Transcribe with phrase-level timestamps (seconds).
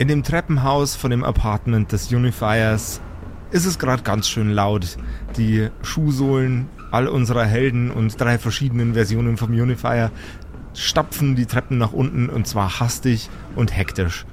[0.00, 3.02] In dem Treppenhaus von dem Apartment des Unifiers
[3.50, 4.96] ist es gerade ganz schön laut.
[5.36, 10.10] Die Schuhsohlen all unserer Helden und drei verschiedenen Versionen vom Unifier
[10.72, 14.24] stapfen die Treppen nach unten und zwar hastig und hektisch.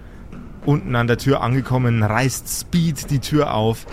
[0.65, 3.86] Unten an der Tür angekommen, reißt Speed die Tür auf.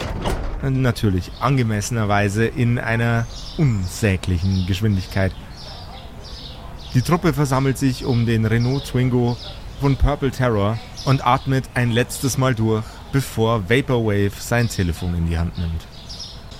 [0.62, 3.26] Natürlich angemessenerweise in einer
[3.58, 5.34] unsäglichen Geschwindigkeit.
[6.94, 9.36] Die Truppe versammelt sich um den Renault Twingo
[9.80, 15.38] von Purple Terror und atmet ein letztes Mal durch, bevor Vaporwave sein Telefon in die
[15.38, 15.86] Hand nimmt.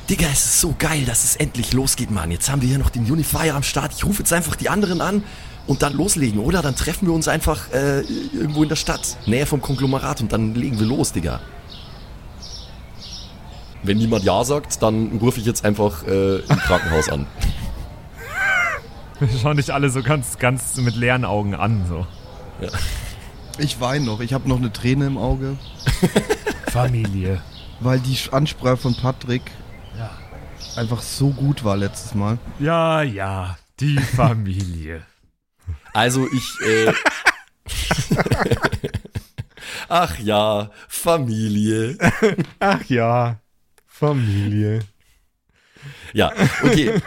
[0.09, 2.31] Digga, es ist so geil, dass es endlich losgeht, Mann.
[2.31, 3.93] Jetzt haben wir hier noch den Unifier am Start.
[3.97, 5.23] Ich rufe jetzt einfach die anderen an
[5.67, 6.61] und dann loslegen, oder?
[6.61, 10.55] Dann treffen wir uns einfach äh, irgendwo in der Stadt, näher vom Konglomerat und dann
[10.55, 11.41] legen wir los, Digga.
[13.83, 17.27] Wenn niemand Ja sagt, dann rufe ich jetzt einfach äh, im Krankenhaus an.
[19.21, 22.07] Wir schauen dich alle so ganz, ganz mit leeren Augen an, so.
[22.61, 22.69] Ja.
[23.59, 25.57] Ich weine noch, ich habe noch eine Träne im Auge.
[26.73, 27.41] Familie.
[27.81, 29.43] Weil die Ansprache von Patrick
[29.97, 30.11] ja.
[30.77, 32.39] einfach so gut war letztes Mal.
[32.59, 35.03] Ja, ja, die Familie.
[35.95, 36.61] Also ich.
[36.67, 36.93] Äh,
[39.89, 41.97] Ach ja, Familie.
[42.59, 43.39] Ach ja,
[43.87, 44.81] Familie.
[46.13, 46.33] Ja,
[46.65, 47.01] okay.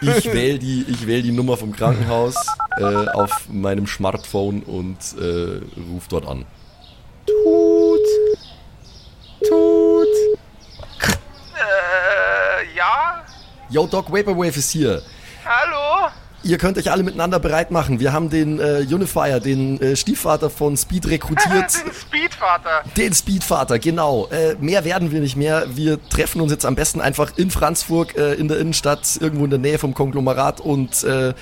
[0.00, 2.34] Ich wähle die, wähl die Nummer vom Krankenhaus
[2.78, 6.44] äh, auf meinem Smartphone und äh, rufe dort an.
[7.26, 8.06] Tut.
[9.48, 10.08] Tut.
[11.54, 13.24] Äh, ja?
[13.70, 15.02] Yo, Doc Vaporwave ist hier.
[16.46, 17.98] Ihr könnt euch alle miteinander bereit machen.
[17.98, 21.74] Wir haben den äh, Unifier, den äh, Stiefvater von Speed rekrutiert.
[21.84, 22.84] den Speedvater.
[22.96, 24.28] Den Speedvater, genau.
[24.28, 25.64] Äh, mehr werden wir nicht mehr.
[25.74, 29.50] Wir treffen uns jetzt am besten einfach in Franzburg, äh, in der Innenstadt, irgendwo in
[29.50, 31.34] der Nähe vom Konglomerat und äh,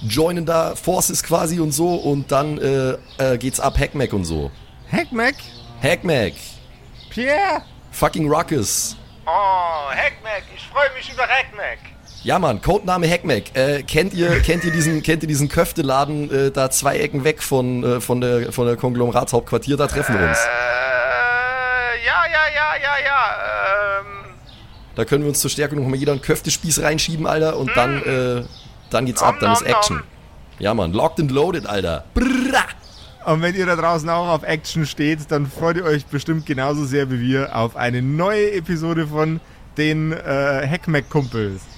[0.00, 4.50] joinen da Forces quasi und so und dann äh, äh, geht's ab Hackmack und so.
[4.90, 5.34] Hackmack?
[5.82, 6.32] Hackmack.
[7.10, 7.64] Pierre?
[7.90, 8.96] Fucking Ruckus.
[9.26, 10.44] Oh, Hackmack.
[10.56, 11.97] Ich freue mich über Hackmack.
[12.28, 13.56] Ja, Mann, Codename Hackmack.
[13.56, 17.42] Äh, kennt ihr, kennt ihr diesen, kennt ihr diesen Köfteladen äh, da zwei Ecken weg
[17.42, 19.78] von, äh, von der, von der Konglomeratshauptquartier?
[19.78, 20.36] Da treffen wir uns.
[20.36, 24.00] Äh, ja, ja, ja, ja, ja.
[24.00, 24.06] Ähm.
[24.94, 28.42] Da können wir uns zur Stärkung nochmal jeder einen Köftespieß reinschieben, Alter, und dann, äh,
[28.90, 29.96] dann geht's nom, ab, dann nom, ist Action.
[29.96, 30.04] Nom.
[30.58, 32.04] Ja, Mann, locked and loaded, Alter.
[32.12, 32.66] Brrra.
[33.24, 36.84] Und wenn ihr da draußen auch auf Action steht, dann freut ihr euch bestimmt genauso
[36.84, 39.40] sehr wie wir auf eine neue Episode von
[39.78, 41.77] den äh, Hackmack-Kumpels.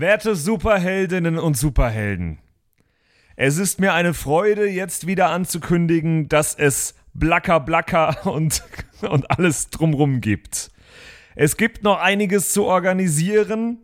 [0.00, 2.38] Werte Superheldinnen und Superhelden,
[3.34, 8.62] es ist mir eine Freude, jetzt wieder anzukündigen, dass es Blacker Blacker und,
[9.10, 10.70] und alles drumrum gibt.
[11.34, 13.78] Es gibt noch einiges zu organisieren,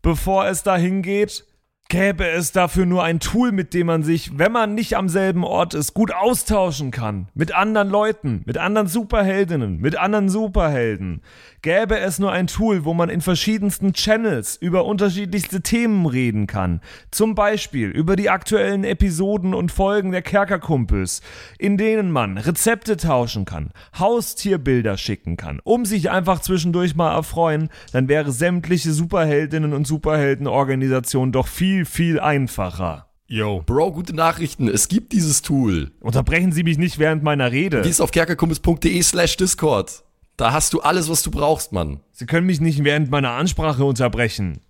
[0.00, 1.44] bevor es dahin geht.
[1.90, 5.42] Gäbe es dafür nur ein Tool, mit dem man sich, wenn man nicht am selben
[5.42, 7.28] Ort ist, gut austauschen kann.
[7.32, 11.22] Mit anderen Leuten, mit anderen Superheldinnen, mit anderen Superhelden.
[11.62, 16.82] Gäbe es nur ein Tool, wo man in verschiedensten Channels über unterschiedlichste Themen reden kann.
[17.10, 21.20] Zum Beispiel über die aktuellen Episoden und Folgen der Kerkerkumpels,
[21.58, 27.70] in denen man Rezepte tauschen kann, Haustierbilder schicken kann, um sich einfach zwischendurch mal erfreuen,
[27.92, 33.08] dann wäre sämtliche Superheldinnen und Superheldenorganisation doch viel, viel einfacher.
[33.26, 33.62] Yo.
[33.66, 34.68] Bro, gute Nachrichten.
[34.68, 35.92] Es gibt dieses Tool.
[36.00, 37.82] Unterbrechen Sie mich nicht während meiner Rede.
[37.82, 40.02] Gehst auf kerkerkumpels.de slash Discord.
[40.38, 42.00] Da hast du alles, was du brauchst, Mann.
[42.12, 44.60] Sie können mich nicht während meiner Ansprache unterbrechen.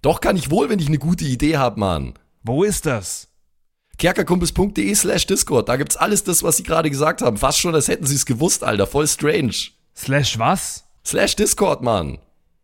[0.00, 2.14] Doch kann ich wohl, wenn ich eine gute Idee habe, Mann.
[2.42, 3.28] Wo ist das?
[3.98, 5.68] kerkerkumpels.de slash Discord.
[5.68, 7.36] Da gibt's alles das, was Sie gerade gesagt haben.
[7.36, 8.86] Fast schon, als hätten Sie es gewusst, Alter.
[8.86, 9.54] Voll strange.
[9.96, 10.84] Slash was?
[11.04, 12.18] Slash Discord, Mann.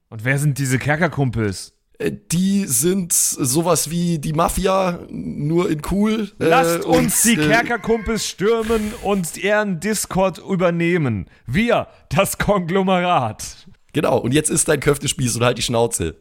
[0.08, 1.74] Und wer sind diese Kerkerkumpels?
[2.00, 6.30] Äh, die sind sowas wie die Mafia, nur in cool.
[6.40, 11.26] Äh, Lasst und, uns die äh, Kerkerkumpels stürmen und ihren Discord übernehmen.
[11.46, 13.68] Wir, das Konglomerat.
[13.92, 16.16] Genau, und jetzt ist dein Köftespieß und halt die Schnauze.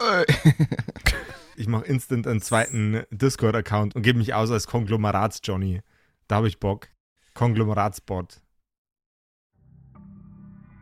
[1.56, 5.82] ich mache instant einen zweiten Discord-Account und gebe mich aus als Konglomerats-Johnny.
[6.28, 6.88] Da habe ich Bock.
[7.36, 8.42] Konglomeratsbot.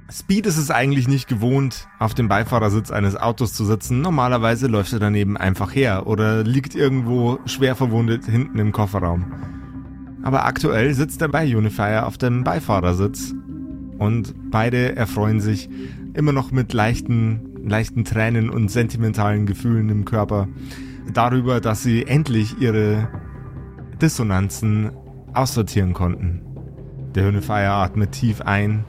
[0.10, 4.00] Speed ist es eigentlich nicht gewohnt, auf dem Beifahrersitz eines Autos zu sitzen.
[4.00, 9.26] Normalerweise läuft er daneben einfach her oder liegt irgendwo schwer verwundet hinten im Kofferraum.
[10.24, 13.34] Aber aktuell sitzt er bei Unifier auf dem Beifahrersitz
[13.98, 15.70] und beide erfreuen sich
[16.14, 20.48] immer noch mit leichten, leichten Tränen und sentimentalen Gefühlen im Körper
[21.14, 23.10] darüber, dass sie endlich ihre
[24.02, 24.92] Dissonanzen
[25.34, 26.42] aussortieren konnten.
[27.14, 28.86] Der Unifier atmet tief ein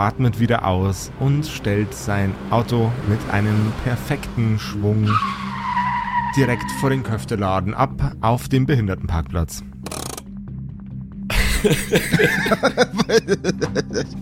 [0.00, 5.08] atmet wieder aus und stellt sein Auto mit einem perfekten Schwung
[6.36, 9.62] direkt vor den Köfteladen ab auf dem Behindertenparkplatz.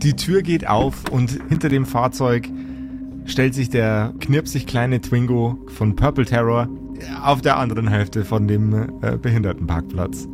[0.03, 2.49] Die Tür geht auf und hinter dem Fahrzeug
[3.27, 6.69] stellt sich der knirpsig kleine Twingo von Purple Terror
[7.23, 10.27] auf der anderen Hälfte von dem äh, Behindertenparkplatz.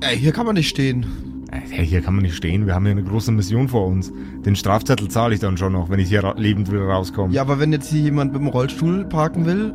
[0.00, 1.27] Ey, hier kann man nicht stehen.
[1.50, 4.12] Hey, hier kann man nicht stehen, wir haben hier eine große Mission vor uns.
[4.44, 7.32] Den Strafzettel zahle ich dann schon noch, wenn ich hier lebend wieder rauskomme.
[7.32, 9.72] Ja, aber wenn jetzt hier jemand mit dem Rollstuhl parken will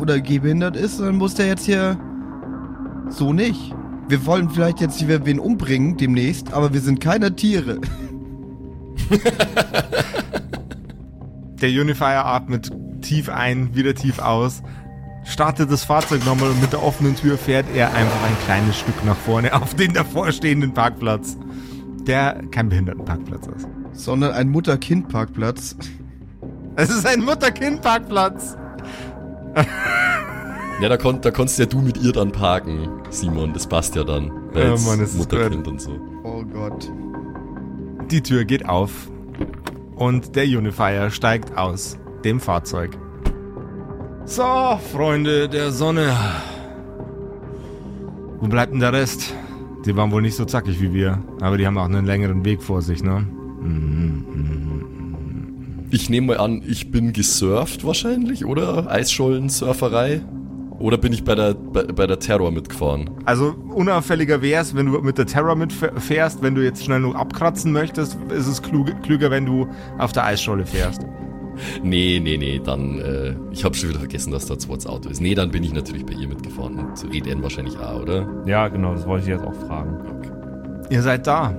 [0.00, 1.98] oder gehbehindert ist, dann muss der jetzt hier
[3.10, 3.74] so nicht.
[4.08, 7.78] Wir wollen vielleicht jetzt hier wen umbringen demnächst, aber wir sind keine Tiere.
[11.60, 12.70] Der Unifier atmet
[13.02, 14.62] tief ein, wieder tief aus,
[15.24, 19.04] startet das Fahrzeug nochmal und mit der offenen Tür fährt er einfach ein kleines Stück
[19.04, 21.36] nach vorne auf den davorstehenden Parkplatz,
[22.06, 23.66] der kein Behindertenparkplatz ist.
[23.92, 25.76] Sondern ein Mutter-Kind-Parkplatz.
[26.76, 28.56] Es ist ein Mutter-Kind-Parkplatz.
[30.80, 33.52] Ja, da, kon, da konntest ja du mit ihr dann parken, Simon.
[33.52, 34.32] Das passt ja dann.
[34.54, 35.92] Ja, jetzt Mann, es ist Mutterkind und so.
[36.24, 36.90] Oh Gott.
[38.10, 38.90] Die Tür geht auf
[39.94, 42.98] und der Unifier steigt aus dem Fahrzeug.
[44.24, 46.16] So, Freunde der Sonne.
[48.40, 49.34] Wo bleibt denn der Rest?
[49.84, 52.62] Die waren wohl nicht so zackig wie wir, aber die haben auch einen längeren Weg
[52.62, 53.26] vor sich, ne?
[55.90, 58.90] Ich nehme mal an, ich bin gesurft wahrscheinlich, oder?
[58.90, 60.22] Eisschollen-Surferei?
[60.78, 63.10] Oder bin ich bei der, bei, bei der Terror mitgefahren?
[63.24, 66.42] Also unauffälliger wär's, wenn du mit der Terror mitfährst.
[66.42, 69.68] Wenn du jetzt schnell nur abkratzen möchtest, ist es klug, klüger, wenn du
[69.98, 71.02] auf der Eisscholle fährst.
[71.82, 75.20] Nee, nee, nee, dann, äh, ich habe schon wieder vergessen, dass da Swats Auto ist.
[75.20, 76.78] Nee, dann bin ich natürlich bei ihr mitgefahren.
[76.78, 78.26] Und zu Eden wahrscheinlich auch, oder?
[78.46, 79.96] Ja, genau, das wollte ich jetzt auch fragen.
[80.90, 81.54] Ihr seid da.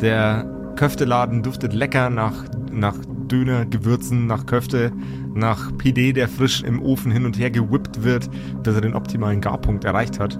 [0.00, 0.44] Der
[0.76, 2.96] Köfteladen duftet lecker nach, nach
[3.28, 4.92] Döner, Gewürzen, nach Köfte,
[5.34, 8.28] nach PD, der frisch im Ofen hin und her gewippt wird,
[8.62, 10.38] dass er den optimalen Garpunkt erreicht hat.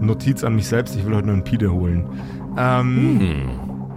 [0.00, 2.06] Notiz an mich selbst, ich will heute noch einen Pide holen.
[2.56, 3.18] Ähm,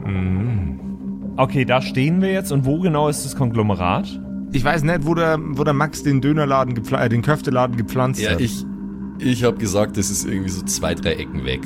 [0.03, 0.90] mm.
[1.37, 4.19] Okay, da stehen wir jetzt und wo genau ist das Konglomerat?
[4.51, 8.31] Ich weiß nicht, wo der, wo der Max den Dönerladen, äh, den Köfteladen gepflanzt Ja,
[8.31, 8.41] hat.
[8.41, 8.65] ich,
[9.19, 11.61] ich habe gesagt, das ist irgendwie so zwei, drei Ecken weg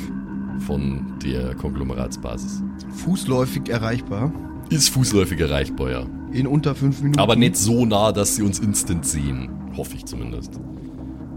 [0.59, 2.63] von der Konglomeratsbasis.
[3.03, 4.31] Fußläufig erreichbar.
[4.69, 6.03] Ist fußläufig erreichbar, ja.
[6.31, 7.19] In unter fünf Minuten.
[7.19, 9.49] Aber nicht so nah, dass sie uns instant sehen.
[9.75, 10.59] Hoffe ich zumindest.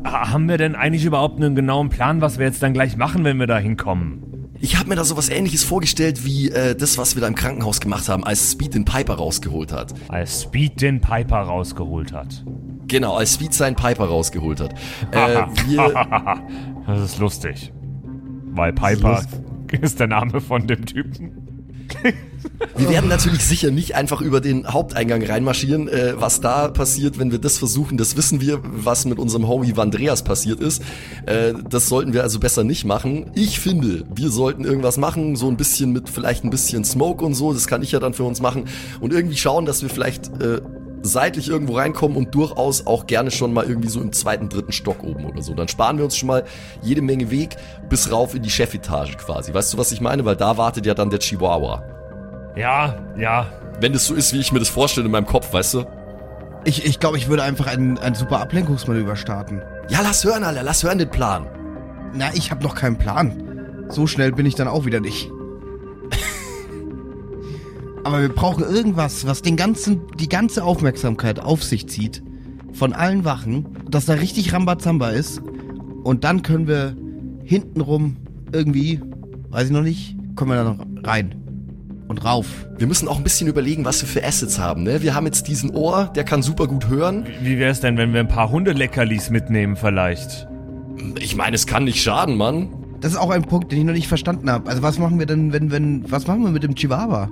[0.04, 3.25] Ah, Haben wir denn eigentlich überhaupt einen genauen Plan, was wir jetzt dann gleich machen,
[3.25, 4.22] wenn wir da hinkommen?
[4.60, 7.81] Ich habe mir da sowas ähnliches vorgestellt wie äh, das, was wir da im Krankenhaus
[7.81, 9.94] gemacht haben, als Speed den Piper rausgeholt hat.
[10.08, 12.44] Als Speed den Piper rausgeholt hat.
[12.88, 14.75] Genau, als Speed seinen Piper rausgeholt hat.
[15.12, 16.43] Äh, wir,
[16.87, 17.72] das ist lustig.
[18.46, 19.22] Weil Piper
[19.81, 21.38] ist der Name von dem Typen.
[22.76, 25.88] Wir werden natürlich sicher nicht einfach über den Haupteingang reinmarschieren.
[25.88, 28.61] Äh, was da passiert, wenn wir das versuchen, das wissen wir.
[28.62, 30.82] Was mit unserem Homie Vandreas passiert ist,
[31.26, 33.31] äh, das sollten wir also besser nicht machen.
[33.35, 37.35] Ich finde, wir sollten irgendwas machen, so ein bisschen mit vielleicht ein bisschen Smoke und
[37.35, 37.52] so.
[37.52, 38.64] Das kann ich ja dann für uns machen.
[39.00, 40.61] Und irgendwie schauen, dass wir vielleicht äh,
[41.02, 45.02] seitlich irgendwo reinkommen und durchaus auch gerne schon mal irgendwie so im zweiten, dritten Stock
[45.02, 45.55] oben oder so.
[45.55, 46.45] Dann sparen wir uns schon mal
[46.83, 47.57] jede Menge Weg
[47.88, 49.55] bis rauf in die Chefetage quasi.
[49.55, 50.25] Weißt du, was ich meine?
[50.25, 51.83] Weil da wartet ja dann der Chihuahua.
[52.57, 53.47] Ja, ja.
[53.81, 55.85] Wenn das so ist, wie ich mir das vorstelle in meinem Kopf, weißt du?
[56.64, 59.62] ich ich glaube, ich würde einfach ein, ein super Ablenkungsmanöver starten.
[59.88, 61.47] Ja, lass hören, Alter, lass hören den Plan.
[62.14, 63.87] Na, ich habe noch keinen Plan.
[63.88, 65.31] So schnell bin ich dann auch wieder nicht.
[68.08, 72.22] Aber wir brauchen irgendwas, was den ganzen, die ganze Aufmerksamkeit auf sich zieht.
[72.72, 75.42] Von allen Wachen, dass da richtig Rambazamba ist.
[76.04, 76.96] Und dann können wir
[77.44, 78.16] hintenrum
[78.50, 79.02] irgendwie,
[79.50, 81.34] weiß ich noch nicht, kommen wir da noch rein.
[82.08, 82.46] Und rauf.
[82.78, 85.02] Wir müssen auch ein bisschen überlegen, was wir für Assets haben, ne?
[85.02, 87.26] Wir haben jetzt diesen Ohr, der kann super gut hören.
[87.42, 90.48] Wie wär's denn, wenn wir ein paar Hundeleckerlis mitnehmen vielleicht?
[91.20, 92.70] Ich meine, es kann nicht schaden, Mann.
[93.02, 94.70] Das ist auch ein Punkt, den ich noch nicht verstanden habe.
[94.70, 97.28] Also was machen wir denn, wenn, wenn, was machen wir mit dem Chihuahua?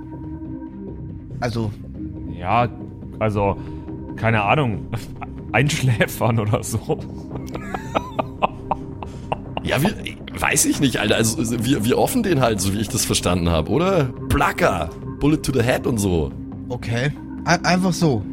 [1.39, 1.71] Also,
[2.37, 2.67] Ja,
[3.19, 3.57] also,
[4.15, 4.87] keine Ahnung,
[5.51, 6.99] einschläfern oder so.
[9.63, 9.91] Ja, wir,
[10.39, 11.15] weiß ich nicht, Alter.
[11.15, 14.05] Also, wir, wir offen den halt, so wie ich das verstanden habe, oder?
[14.29, 14.89] Placker,
[15.19, 16.31] Bullet to the Head und so.
[16.69, 17.11] okay.
[17.45, 18.23] Ein- Einfach so.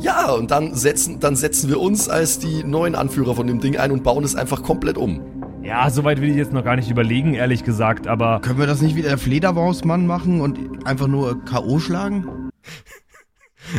[0.00, 3.76] Ja, und dann setzen, dann setzen wir uns als die neuen Anführer von dem Ding
[3.76, 5.20] ein und bauen es einfach komplett um.
[5.62, 8.80] Ja, soweit will ich jetzt noch gar nicht überlegen, ehrlich gesagt, aber Können wir das
[8.82, 11.78] nicht wie der Fledermausmann machen und einfach nur K.O.
[11.78, 12.50] schlagen?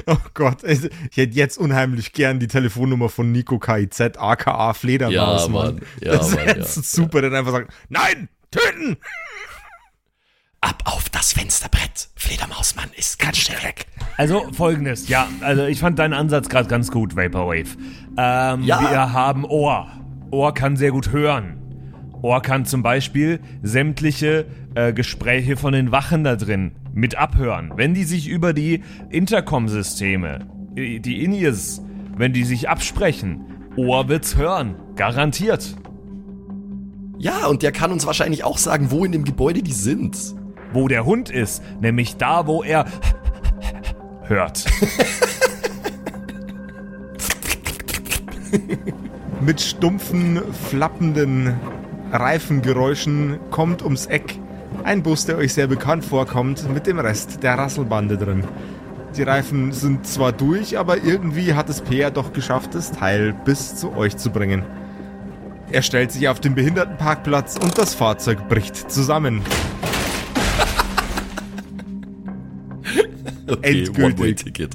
[0.08, 0.80] Oh Gott, ich
[1.14, 5.82] hätte jetzt unheimlich gern die Telefonnummer von Nico KIZ, aka Fledermaus, Ja, Mann.
[6.02, 6.66] Ja, das Mann, wäre ja.
[6.66, 8.96] super, dann einfach sagen, nein, töten!
[10.62, 12.08] Ab auf das Fensterbrett.
[12.16, 13.86] Fledermausmann ist ganz schnell weg.
[14.16, 17.76] Also folgendes, ja, also ich fand deinen Ansatz gerade ganz gut, Vaporwave.
[18.18, 18.80] Ähm, Ja.
[18.90, 19.92] Wir haben Ohr.
[20.32, 21.60] Ohr kann sehr gut hören.
[22.24, 27.74] Ohr kann zum Beispiel sämtliche äh, Gespräche von den Wachen da drin mit abhören.
[27.76, 31.82] Wenn die sich über die Intercom-Systeme, äh, die In-Ears,
[32.16, 33.42] wenn die sich absprechen,
[33.76, 34.76] Ohr wird's hören.
[34.96, 35.76] Garantiert.
[37.18, 40.18] Ja, und der kann uns wahrscheinlich auch sagen, wo in dem Gebäude die sind.
[40.72, 42.86] Wo der Hund ist, nämlich da, wo er
[44.24, 44.66] hört.
[49.42, 50.40] Mit stumpfen,
[50.70, 51.56] flappenden
[52.14, 54.40] Reifengeräuschen kommt ums Eck
[54.84, 58.44] ein Bus, der euch sehr bekannt vorkommt, mit dem Rest der Rasselbande drin.
[59.18, 63.76] Die Reifen sind zwar durch, aber irgendwie hat es Peer doch geschafft, das Teil bis
[63.76, 64.64] zu euch zu bringen.
[65.72, 69.42] Er stellt sich auf den Behindertenparkplatz und das Fahrzeug bricht zusammen.
[73.46, 74.70] Okay, Endgültig.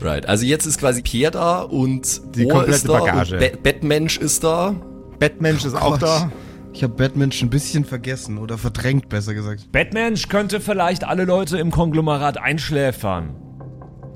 [0.00, 3.36] Right, also jetzt ist quasi Pierre da und Die Ohr komplette ist da Bagage.
[3.38, 4.76] Ba- Batmensch ist da.
[5.18, 6.02] Batmensch ist auch Gott.
[6.02, 6.32] da.
[6.72, 9.72] Ich habe Batman schon ein bisschen vergessen oder verdrängt, besser gesagt.
[9.72, 13.34] Batman könnte vielleicht alle Leute im Konglomerat einschläfern.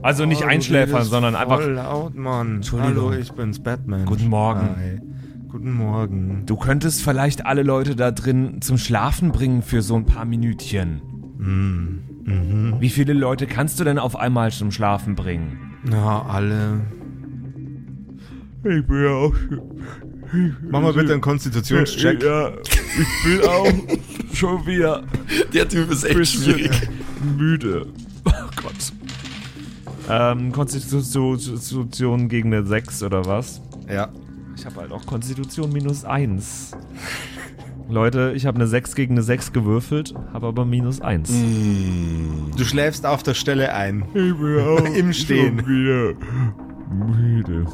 [0.02, 1.60] Also nicht Oh, einschläfern, sondern einfach.
[1.60, 2.56] Voll laut, Mann.
[2.56, 2.94] Entschuldigung.
[3.10, 4.04] Hallo, ich bin's, Batman.
[4.04, 4.68] Guten Morgen.
[4.76, 5.00] Hi.
[5.48, 6.42] Guten Morgen.
[6.46, 11.02] Du könntest vielleicht alle Leute da drin zum Schlafen bringen für so ein paar Minütchen.
[12.80, 15.58] Wie viele Leute kannst du denn auf einmal zum Schlafen bringen?
[15.84, 16.80] Na, alle.
[18.64, 19.34] Ich bin ja auch.
[20.70, 22.22] Mach mal bitte einen Konstitutionscheck.
[22.22, 23.66] Ja, ich bin auch
[24.34, 25.02] schon wieder
[25.52, 26.70] Der Typ ist echt schwierig.
[27.36, 27.86] müde.
[28.24, 28.30] Oh
[28.62, 28.92] Gott.
[30.08, 33.60] Ähm, Konstitution gegen eine 6 oder was?
[33.88, 34.08] Ja.
[34.56, 36.72] Ich habe halt auch Konstitution minus 1.
[37.88, 41.30] Leute, ich habe eine 6 gegen eine 6 gewürfelt, habe aber minus 1.
[42.56, 44.04] Du schläfst auf der Stelle ein.
[44.14, 45.58] Ich bin auch Im Stehen.
[45.58, 46.14] schon wieder
[46.90, 47.66] müde.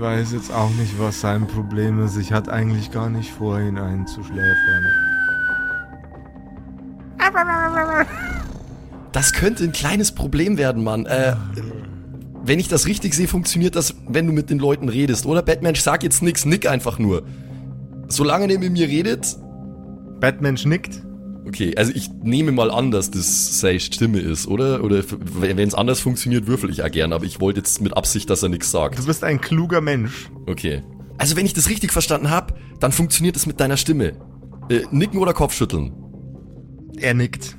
[0.00, 2.16] Ich weiß jetzt auch nicht, was sein Problem ist.
[2.16, 4.86] Ich hatte eigentlich gar nicht vor, ihn einzuschläfern.
[9.12, 11.04] Das könnte ein kleines Problem werden, Mann.
[11.04, 11.36] Äh,
[12.42, 15.42] wenn ich das richtig sehe, funktioniert das, wenn du mit den Leuten redest, oder?
[15.42, 17.22] Batman, sag jetzt nix, nick einfach nur.
[18.08, 19.36] Solange der mit mir redet,
[20.18, 21.02] Batmensch nickt.
[21.50, 24.84] Okay, also ich nehme mal an, dass das seine Stimme ist, oder?
[24.84, 28.30] Oder wenn es anders funktioniert, würfel ich auch gern, aber ich wollte jetzt mit Absicht,
[28.30, 28.98] dass er nichts sagt.
[28.98, 30.30] Du bist ein kluger Mensch.
[30.46, 30.82] Okay.
[31.18, 34.12] Also wenn ich das richtig verstanden habe, dann funktioniert es mit deiner Stimme.
[34.68, 35.92] Äh, nicken oder Kopfschütteln?
[36.98, 37.56] Er nickt.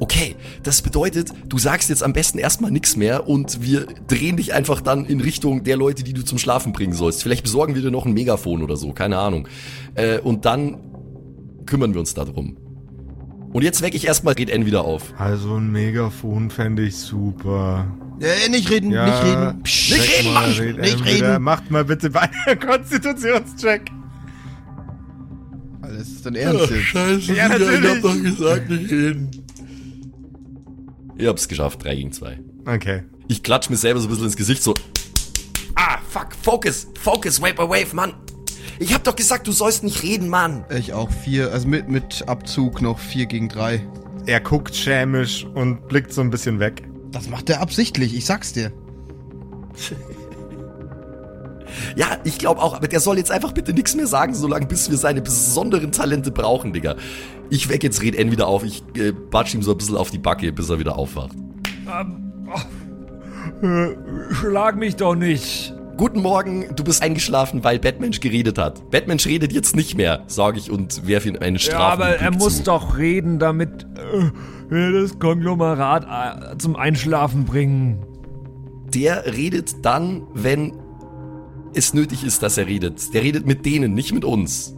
[0.00, 4.54] Okay, das bedeutet, du sagst jetzt am besten erstmal nichts mehr und wir drehen dich
[4.54, 7.24] einfach dann in Richtung der Leute, die du zum Schlafen bringen sollst.
[7.24, 9.48] Vielleicht besorgen wir dir noch ein Megafon oder so, keine Ahnung.
[9.96, 10.87] Äh, und dann
[11.68, 12.56] kümmern wir uns darum.
[13.52, 15.14] Und jetzt wecke ich erstmal Red N wieder auf.
[15.18, 17.86] Also ein Megafon fände ich super.
[18.20, 19.62] Äh, nicht reden, Ja, nicht reden.
[19.62, 20.58] Psst, check nicht reden, mal, Mann.
[20.58, 21.42] red Nicht reden.
[21.42, 22.28] Macht mal bitte bei
[22.66, 23.90] Konstitutionscheck.
[25.80, 26.82] Alles ist dein Ernst jetzt.
[26.82, 27.80] Scheiße, Ja, natürlich.
[27.84, 29.30] ich hab doch gesagt, nicht reden.
[31.16, 32.38] Ich hab's geschafft, 3 gegen 2.
[32.66, 33.02] Okay.
[33.28, 34.74] Ich klatsch mir selber so ein bisschen ins Gesicht, so.
[35.74, 38.12] Ah, fuck, focus, focus, wave, wave, Mann.
[38.80, 40.64] Ich hab doch gesagt, du sollst nicht reden, Mann.
[40.70, 43.84] Ich auch vier, also mit, mit Abzug noch vier gegen drei.
[44.26, 46.82] Er guckt schämisch und blickt so ein bisschen weg.
[47.10, 48.72] Das macht er absichtlich, ich sag's dir.
[51.96, 54.90] Ja, ich glaube auch, aber der soll jetzt einfach bitte nichts mehr sagen, solange bis
[54.90, 56.96] wir seine besonderen Talente brauchen, Digga.
[57.50, 60.10] Ich weck jetzt Red N wieder auf, ich äh, batsch ihm so ein bisschen auf
[60.10, 61.36] die Backe, bis er wieder aufwacht.
[64.32, 65.74] Schlag mich doch nicht.
[65.98, 68.88] Guten Morgen, du bist eingeschlafen, weil Batmensch geredet hat.
[68.92, 71.92] Batmensch redet jetzt nicht mehr, sage ich und werfe ihm eine Ja, Strafe.
[72.04, 74.30] aber er muss doch reden, damit äh,
[74.70, 78.06] wir das Konglomerat äh, zum Einschlafen bringen.
[78.94, 80.72] Der redet dann, wenn
[81.74, 83.12] es nötig ist, dass er redet.
[83.12, 84.76] Der redet mit denen, nicht mit uns.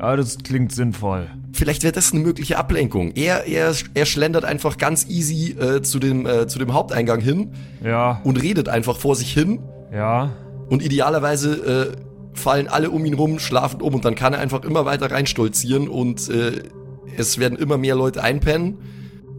[0.00, 1.28] Ja, das klingt sinnvoll.
[1.52, 3.12] Vielleicht wäre das eine mögliche Ablenkung.
[3.14, 7.52] Er, er, er schlendert einfach ganz easy äh, zu, dem, äh, zu dem Haupteingang hin
[7.84, 9.60] Ja, und redet einfach vor sich hin.
[9.92, 10.30] Ja.
[10.68, 11.96] Und idealerweise äh,
[12.34, 15.88] fallen alle um ihn rum, schlafen um und dann kann er einfach immer weiter reinstolzieren
[15.88, 16.62] und äh,
[17.16, 18.78] es werden immer mehr Leute einpennen.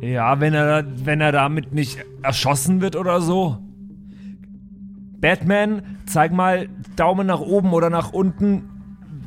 [0.02, 3.58] Ja, wenn er, wenn er damit nicht erschossen wird oder so.
[5.20, 8.70] Batman, zeig mal Daumen nach oben oder nach unten.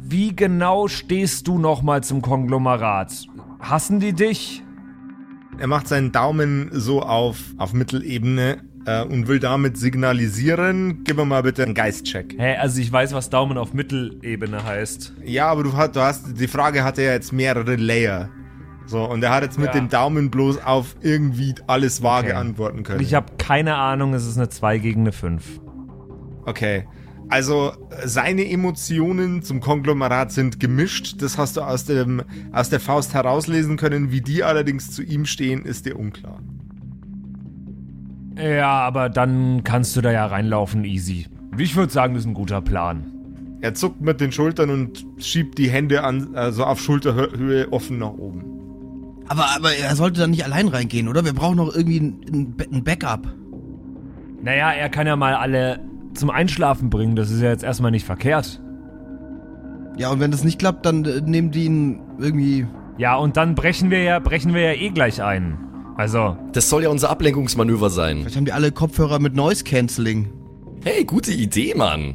[0.02, 3.26] Wie genau stehst du nochmal zum Konglomerat?
[3.60, 4.62] Hassen die dich?
[5.58, 11.24] Er macht seinen Daumen so auf, auf Mittelebene äh, und will damit signalisieren, gib mir
[11.24, 12.34] mal bitte einen Geistcheck.
[12.38, 15.14] Hä, also ich weiß, was Daumen auf Mittelebene heißt.
[15.24, 18.28] Ja, aber du, hast- du hast, die Frage hatte ja jetzt mehrere Layer.
[18.86, 19.72] So, und er hat jetzt mit Ja.
[19.80, 22.36] dem Daumen bloß auf irgendwie alles vage Okay.
[22.36, 23.00] antworten können.
[23.00, 25.60] Ich habe keine Ahnung, es ist eine 2 gegen eine 5.
[26.44, 26.86] Okay.
[27.28, 27.72] Also
[28.04, 31.22] seine Emotionen zum Konglomerat sind gemischt.
[31.22, 32.22] Das hast du aus, dem,
[32.52, 34.10] aus der Faust herauslesen können.
[34.10, 36.40] Wie die allerdings zu ihm stehen, ist dir unklar.
[38.36, 41.26] Ja, aber dann kannst du da ja reinlaufen, easy.
[41.58, 43.12] Ich würde sagen, das ist ein guter Plan.
[43.60, 48.12] Er zuckt mit den Schultern und schiebt die Hände an, also auf Schulterhöhe offen nach
[48.12, 48.44] oben.
[49.28, 51.24] Aber, aber er sollte da nicht allein reingehen, oder?
[51.24, 53.28] Wir brauchen noch irgendwie ein, ein, Ba- ein Backup.
[54.42, 55.78] Naja, er kann ja mal alle
[56.14, 57.14] zum Einschlafen bringen.
[57.14, 58.60] Das ist ja jetzt erstmal nicht verkehrt.
[59.96, 62.66] Ja, und wenn das nicht klappt, dann äh, nehmen die ihn irgendwie.
[62.98, 65.58] Ja, und dann brechen wir ja, brechen wir ja eh gleich ein.
[65.96, 68.20] Also, Das soll ja unser Ablenkungsmanöver sein.
[68.20, 70.30] Vielleicht haben die alle Kopfhörer mit Noise Cancelling.
[70.84, 72.14] Hey, gute Idee, Mann.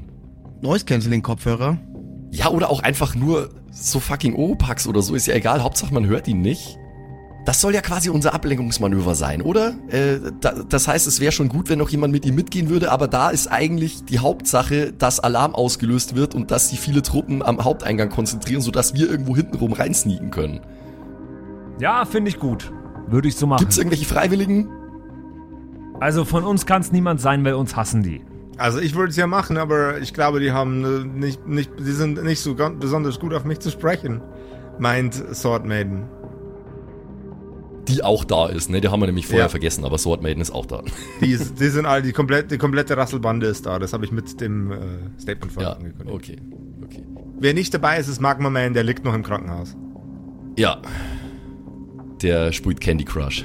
[0.62, 1.78] Noise Cancelling Kopfhörer.
[2.32, 6.08] Ja, oder auch einfach nur so fucking Oropax oder so, ist ja egal, Hauptsache man
[6.08, 6.78] hört ihn nicht.
[7.46, 9.76] Das soll ja quasi unser Ablenkungsmanöver sein, oder?
[9.88, 12.92] Äh, da, das heißt, es wäre schon gut, wenn noch jemand mit ihm mitgehen würde,
[12.92, 17.42] aber da ist eigentlich die Hauptsache, dass Alarm ausgelöst wird und dass sich viele Truppen
[17.42, 20.60] am Haupteingang konzentrieren, sodass wir irgendwo hintenrum reinsneaken können.
[21.80, 22.74] ja, finde ich gut.
[23.08, 23.60] Würde ich so machen.
[23.62, 24.70] Gibt's irgendwelche Freiwilligen?
[26.00, 28.22] Also von uns kann es niemand sein, weil uns hassen die.
[28.58, 31.92] Also ich würde es ja machen, aber ich glaube, die haben äh, nicht, nicht, die
[31.92, 34.22] sind nicht so ganz besonders gut auf mich zu sprechen,
[34.80, 36.04] meint Sword Maiden.
[37.88, 38.82] Die auch da ist, ne?
[38.82, 39.50] Die haben wir nämlich vorher Ja.
[39.50, 40.84] vergessen, aber Sword Maiden ist auch da.
[41.22, 43.80] Die, ist, die sind alle, die komplette, die komplette Rasselbande ist da.
[43.80, 44.76] Das habe ich mit dem äh,
[45.20, 46.14] Statement vorhin Ja, angekündigt.
[46.14, 46.38] okay,
[46.84, 47.04] okay.
[47.40, 49.78] Wer nicht dabei ist, ist Magma Man, der liegt noch im Krankenhaus.
[50.58, 50.82] Ja.
[52.22, 53.44] Der spielt Candy Crush.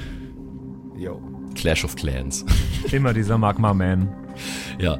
[0.97, 1.21] Jo.
[1.55, 2.45] Clash of Clans.
[2.91, 4.09] Immer dieser Magma Man.
[4.79, 4.97] Ja.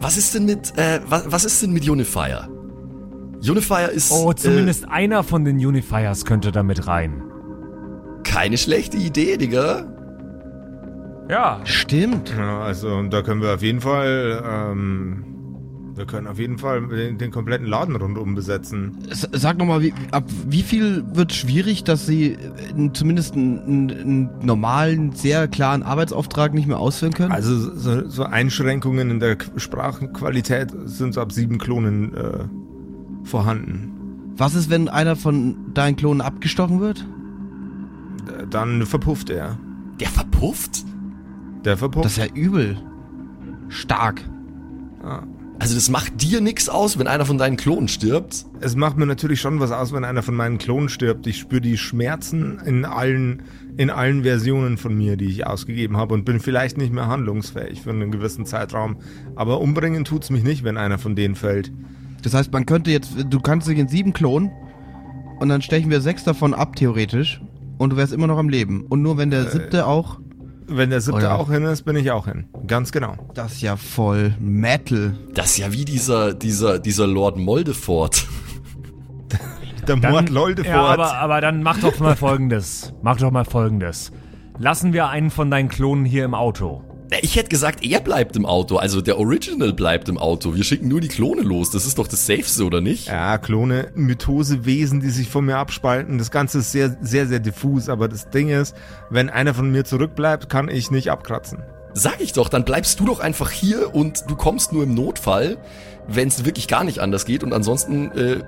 [0.00, 2.48] Was ist denn mit, äh, was, was ist denn mit Unifier?
[3.46, 7.22] Unifier ist Oh, zumindest einer von den Unifiers könnte da mit rein.
[7.22, 9.86] äh, keine schlechte Idee, Digga.
[11.28, 11.60] Ja.
[11.64, 12.32] Stimmt.
[12.36, 15.27] Ja, also da können wir auf jeden Fall, ähm,
[15.98, 18.98] wir können auf jeden Fall den, den kompletten Laden rundum besetzen.
[19.10, 22.38] S sag nochmal, wie, ab wie viel wird schwierig, dass sie äh,
[22.92, 27.32] zumindest einen, einen, normalen, sehr klaren Arbeitsauftrag nicht mehr ausführen können?
[27.32, 32.38] Also so, so Einschränkungen in der Qu- Sprachenqualität sind so ab sieben Klonen äh,
[33.24, 33.92] vorhanden.
[34.36, 37.04] Was ist, wenn einer von deinen Klonen abgestochen wird?
[38.50, 39.58] Dann verpufft er.
[39.98, 40.84] Der verpufft?
[41.64, 42.04] Der verpufft.
[42.04, 42.76] Das ist ja übel.
[43.68, 44.22] Stark.
[45.60, 48.46] Also das macht dir nix aus, wenn einer von deinen Klonen stirbt?
[48.60, 51.26] Es macht mir natürlich schon was aus, wenn einer von meinen Klonen stirbt.
[51.26, 53.42] Ich spüre die Schmerzen in allen,
[53.76, 57.82] in allen Versionen von mir, die ich ausgegeben habe und bin vielleicht nicht mehr handlungsfähig
[57.82, 58.98] für einen gewissen Zeitraum.
[59.34, 61.72] Aber umbringen tut's mich nicht, wenn einer von denen fällt.
[62.22, 64.52] Das heißt, man könnte jetzt, du kannst dich in sieben klonen
[65.40, 67.40] und dann stechen wir sechs davon ab, theoretisch.
[67.78, 68.86] Und du wärst immer noch am Leben.
[68.88, 70.18] Und nur wenn der siebte auch.
[70.68, 71.34] Wenn der siebte Oh ja.
[71.36, 72.46] auch hin ist, bin ich auch hin.
[72.66, 73.16] Ganz genau.
[73.34, 75.16] Das ist ja voll Metal.
[75.34, 78.26] Das ist ja wie dieser, dieser, dieser Lord Moldefort.
[79.86, 82.92] Der Dann, Mord Leute ja, aber, aber dann mach doch mal folgendes.
[83.00, 84.12] Mach doch mal folgendes.
[84.58, 86.82] Lassen wir einen von deinen Klonen hier im Auto.
[87.22, 90.54] Ich hätte gesagt, er bleibt im Auto, also der Original bleibt im Auto.
[90.54, 93.08] Wir schicken nur die Klone los, das ist doch das Safeste, oder nicht?
[93.08, 96.18] Ja, Klone, Mythosewesen, die sich von mir abspalten.
[96.18, 97.88] Das Ganze ist sehr, sehr, sehr diffus.
[97.88, 98.76] Aber das Ding ist,
[99.10, 101.62] wenn einer von mir zurückbleibt, kann ich nicht abkratzen.
[101.94, 105.56] Sag ich doch, dann bleibst du doch einfach hier und du kommst nur im Notfall,
[106.06, 107.42] wenn es wirklich gar nicht anders geht.
[107.42, 108.40] Und ansonsten, äh,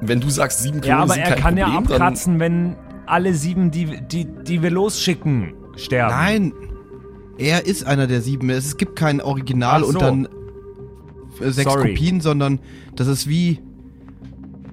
[0.00, 2.76] wenn du sagst, sieben Klone Ja, aber sind er kein kann Problem, ja abkratzen, wenn
[3.06, 6.14] alle sieben, die, die, die wir losschicken, sterben.
[6.14, 6.52] Nein.
[7.38, 8.50] Er ist einer der sieben.
[8.50, 9.88] Es gibt kein Original so.
[9.88, 10.28] und dann
[11.40, 11.90] äh, sechs Sorry.
[11.90, 12.58] Kopien, sondern
[12.96, 13.60] das ist wie.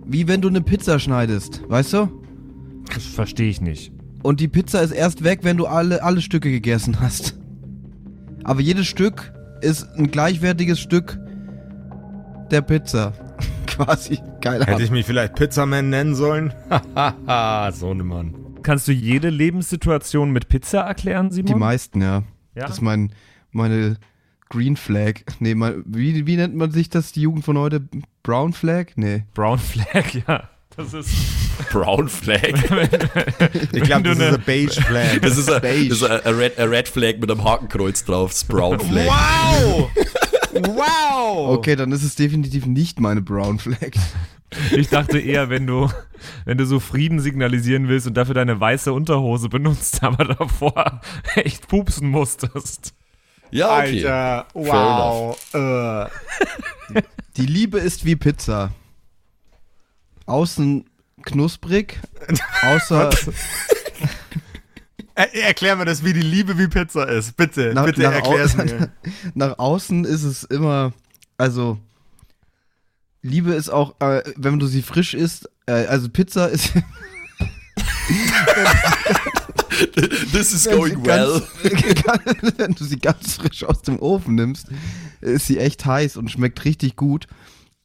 [0.08, 2.10] Wie wenn du eine Pizza schneidest, weißt du?
[2.93, 3.91] Das verstehe ich nicht.
[4.21, 7.38] Und die Pizza ist erst weg, wenn du alle, alle Stücke gegessen hast.
[8.43, 11.19] Aber jedes Stück ist ein gleichwertiges Stück
[12.51, 13.13] der Pizza.
[13.65, 14.19] Quasi.
[14.41, 14.82] Keine Hätte Ahnung.
[14.82, 16.54] ich mich vielleicht Pizzaman nennen sollen?
[16.69, 18.36] Hahaha, so ne Mann.
[18.62, 21.47] Kannst du jede Lebenssituation mit Pizza erklären, Simon?
[21.47, 22.23] Die meisten, ja.
[22.55, 22.63] Ja?
[22.67, 23.11] Das ist mein,
[23.51, 23.97] meine
[24.49, 25.21] Green Flag.
[25.39, 27.81] Nee, mein, wie, wie nennt man sich das, die Jugend von heute?
[28.23, 28.87] Brown Flag?
[28.95, 29.23] Nee.
[29.33, 30.49] Brown Flag, ja.
[30.77, 31.09] Das ist.
[31.71, 32.41] Brown Flag.
[33.71, 35.19] Ich glaube, das ist ne- ein Beige Flag.
[35.21, 35.89] Das ist ein Beige.
[35.89, 38.31] das ist ein- ein Red, ein Red Flag mit einem Hakenkreuz drauf.
[38.31, 39.05] Das ist Brown Flag.
[39.07, 39.89] Wow!
[40.53, 41.49] wow!
[41.57, 43.91] Okay, dann ist es definitiv nicht meine Brown Flag.
[44.71, 45.89] Ich dachte eher, wenn du,
[46.45, 51.01] wenn du so Frieden signalisieren willst und dafür deine weiße Unterhose benutzt, aber davor
[51.36, 52.93] echt pupsen musstest.
[53.51, 54.05] Ja, okay.
[54.05, 55.53] Alter, wow.
[55.53, 57.01] Äh.
[57.38, 58.71] Die Liebe ist wie Pizza.
[60.25, 60.86] Außen
[61.23, 61.99] knusprig,
[62.62, 63.10] außer
[65.15, 67.38] Er, erklär mir das, wie die Liebe wie Pizza ist.
[67.38, 68.91] Bitte, nach, bitte nach, erklär's au mir.
[69.34, 70.91] nach außen ist es immer,
[71.38, 71.79] also
[73.25, 76.73] Liebe ist auch, äh, wenn du sie frisch isst, äh, also Pizza ist
[80.31, 81.41] This is wenn going well.
[82.03, 84.67] Ganz, wenn du sie ganz frisch aus dem Ofen nimmst,
[85.21, 87.27] ist sie echt heiß und schmeckt richtig gut.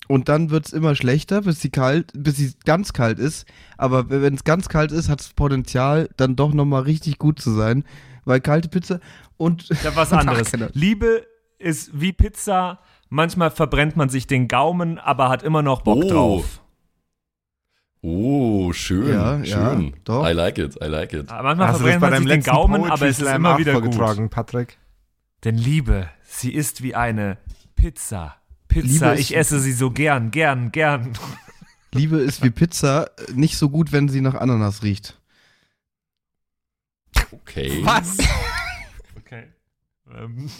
[0.09, 3.46] Und dann wird es immer schlechter, bis sie kalt, bis sie ganz kalt ist.
[3.79, 7.53] Aber wenn es ganz kalt ist, hat es Potenzial, dann doch nochmal richtig gut zu
[7.53, 7.85] sein.
[8.24, 9.00] Weil kalte Pizza
[9.37, 9.70] und.
[9.70, 10.53] Ich hab was anderes.
[10.74, 11.26] Liebe
[11.59, 12.81] ist wie Pizza.
[13.11, 16.09] Manchmal verbrennt man sich den Gaumen, aber hat immer noch Bock Oh.
[16.09, 16.61] drauf.
[18.03, 19.12] Oh, schön.
[19.12, 19.44] Ja, ja,
[19.75, 19.94] schön.
[20.05, 20.27] doch.
[20.27, 21.29] I like it, I like it.
[21.31, 23.59] Aber Manchmal Hast verbrennt bei man sich den Gaumen, Poetry aber es ist Slam immer
[23.59, 23.94] wieder gut.
[23.94, 24.79] vorgetragen, Patrick?
[25.44, 27.37] Denn Liebe, sie ist wie eine
[27.75, 28.37] Pizza.
[28.68, 31.12] Pizza, Liebe ich esse sie so gern, gern, gern.
[31.92, 35.20] Liebe ist wie Pizza, nicht so gut, wenn sie nach Ananas riecht.
[37.33, 37.81] Okay.
[37.85, 38.16] Was?
[39.18, 39.44] Okay.
[40.12, 40.51] Ähm.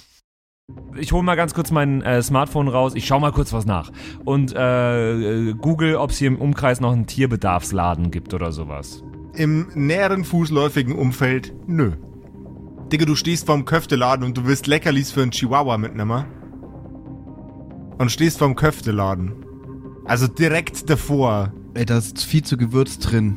[0.97, 2.95] Ich hole mal ganz kurz mein äh, Smartphone raus.
[2.95, 3.91] Ich schaue mal kurz was nach.
[4.25, 9.03] Und äh, google, ob es hier im Umkreis noch einen Tierbedarfsladen gibt oder sowas.
[9.35, 11.93] Im näheren fußläufigen Umfeld, nö.
[12.93, 16.25] Digga, du stehst vorm Köfteladen und du willst Leckerlis für einen Chihuahua mitnehmen.
[17.99, 19.35] Und stehst vorm Köfteladen.
[20.05, 21.53] Also direkt davor.
[21.75, 23.37] Ey, da ist viel zu Gewürz drin.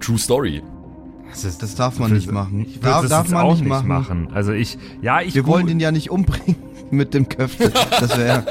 [0.00, 0.62] True Story.
[1.28, 2.60] Das ist, Das darf man Ich nicht machen.
[2.60, 4.28] Ich Darf, das darf jetzt man auch nicht machen.
[4.32, 6.56] Also ich, ja, ich Wir wollen den ja nicht umbringen
[6.90, 7.70] mit dem Köfte.
[7.70, 8.44] Das wäre.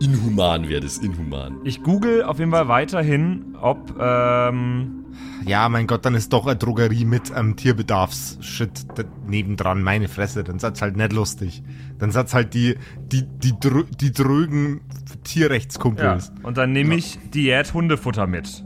[0.00, 1.58] Inhuman wäre das, inhuman.
[1.64, 5.04] ich google auf jeden Fall weiterhin, ob ähm,
[5.46, 9.82] ja, mein Gott, dann ist doch eine Drogerie mit einem Tierbedarfs-Shit da- nebendran.
[9.82, 11.62] Meine Fresse, dann seid's halt nicht lustig.
[11.98, 12.76] Dann seid's halt die,
[13.12, 15.14] die, die, drö die drögen ja.
[15.22, 16.32] Tierrechtskumpels.
[16.42, 18.64] Und dann nehme ich Diät Hundefutter mit.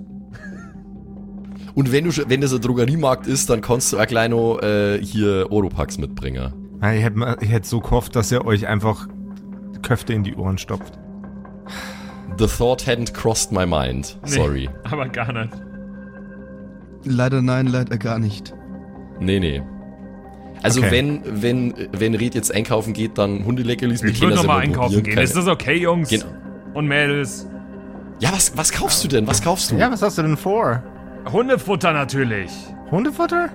[1.74, 4.98] Und wenn du wenn das ein Drogeriemarkt ist, dann kannst du auch gleich noch äh,
[5.02, 6.52] hier Oropax mitbringen.
[6.80, 9.08] Ich hätte ich hätt so gehofft, dass ihr euch einfach
[9.82, 10.98] Köfte in die Ohren stopft.
[12.38, 14.18] The thought hadn't crossed my mind.
[14.24, 14.68] Sorry.
[14.84, 15.50] Aber gar nicht.
[17.04, 18.54] Leider nein, leider gar nicht.
[19.20, 19.62] Nee, nee.
[20.62, 20.90] Also Okay.
[20.90, 25.14] wenn, wenn, wenn Red jetzt einkaufen geht, dann Hundeleckerlis mit Ich würde nochmal einkaufen gehen.
[25.14, 26.10] keine- Ist das okay, Jungs?
[26.10, 26.26] Genau.
[26.74, 27.48] Und Mädels?
[28.20, 29.26] Ja, was, was kaufst du denn?
[29.26, 29.76] Was kaufst du?
[29.76, 30.82] Ja, was hast du denn vor?
[31.32, 32.50] Hundefutter natürlich.
[32.90, 33.48] Hundefutter?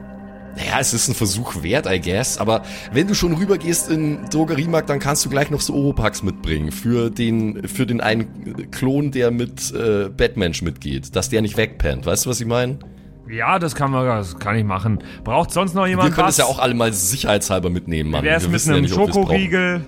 [0.55, 2.37] Naja, es ist ein Versuch wert, I guess.
[2.37, 2.61] Aber
[2.91, 6.71] wenn du schon rübergehst in den Drogeriemarkt, dann kannst du gleich noch so Oropax mitbringen.
[6.71, 11.15] Für den, für den einen Klon, der mit äh, Batmensch mitgeht.
[11.15, 12.05] Dass der nicht wegpennt.
[12.05, 12.77] Weißt du, was ich meine?
[13.27, 14.99] Ja, das kann man, das kann ich machen.
[15.23, 16.35] Braucht sonst noch Wir jemand können was?
[16.35, 18.23] es ja auch alle mal sicherheitshalber mitnehmen, Mann.
[18.23, 18.93] Wer ist Wir mit wissen ja einem nicht.
[18.93, 19.81] Schokoriegel?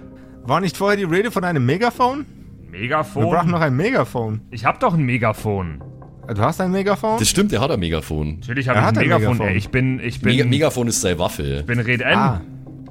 [0.43, 2.25] War nicht vorher die Rede von einem Megafon?
[2.71, 3.51] Wir brauchen Megafon?
[3.51, 4.41] noch ein Megafon.
[4.51, 5.83] Ich hab doch ein Megafon.
[6.27, 7.19] Du hast ein Megafon?
[7.19, 8.37] Das stimmt, der hat ein Megafon.
[8.39, 9.37] Natürlich Er habe ich hat ein ein Megafon.
[9.37, 9.47] Megafon.
[9.47, 11.63] Ey, ich bin, ich bin, Mega, Megafon ist seine Waffe.
[11.65, 12.17] bin Red N.
[12.17, 12.41] Ah.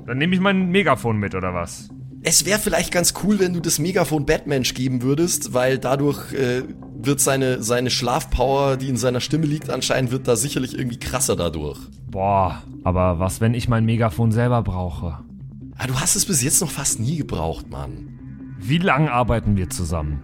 [0.07, 1.89] Dann nehme ich mein Megafon mit, oder was?
[2.23, 6.63] Es wäre vielleicht ganz cool, wenn du das Megafon Batmensch geben würdest, weil dadurch äh,
[6.97, 11.37] wird seine, seine Schlafpower, die in seiner Stimme liegt, anscheinend wird da sicherlich irgendwie krasser
[11.37, 11.79] dadurch.
[12.11, 15.19] Boah, aber was, wenn ich mein Megafon selber brauche?
[15.77, 18.09] Ah, du hast es bis jetzt noch fast nie gebraucht, Mann.
[18.59, 20.23] Wie lang arbeiten wir zusammen?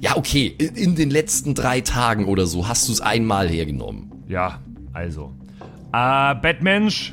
[0.00, 4.10] Ja, okay, in, in den letzten drei Tagen oder so hast du es einmal hergenommen.
[4.28, 4.60] Ja,
[4.94, 5.34] also.
[5.92, 7.12] Äh, Batmensch,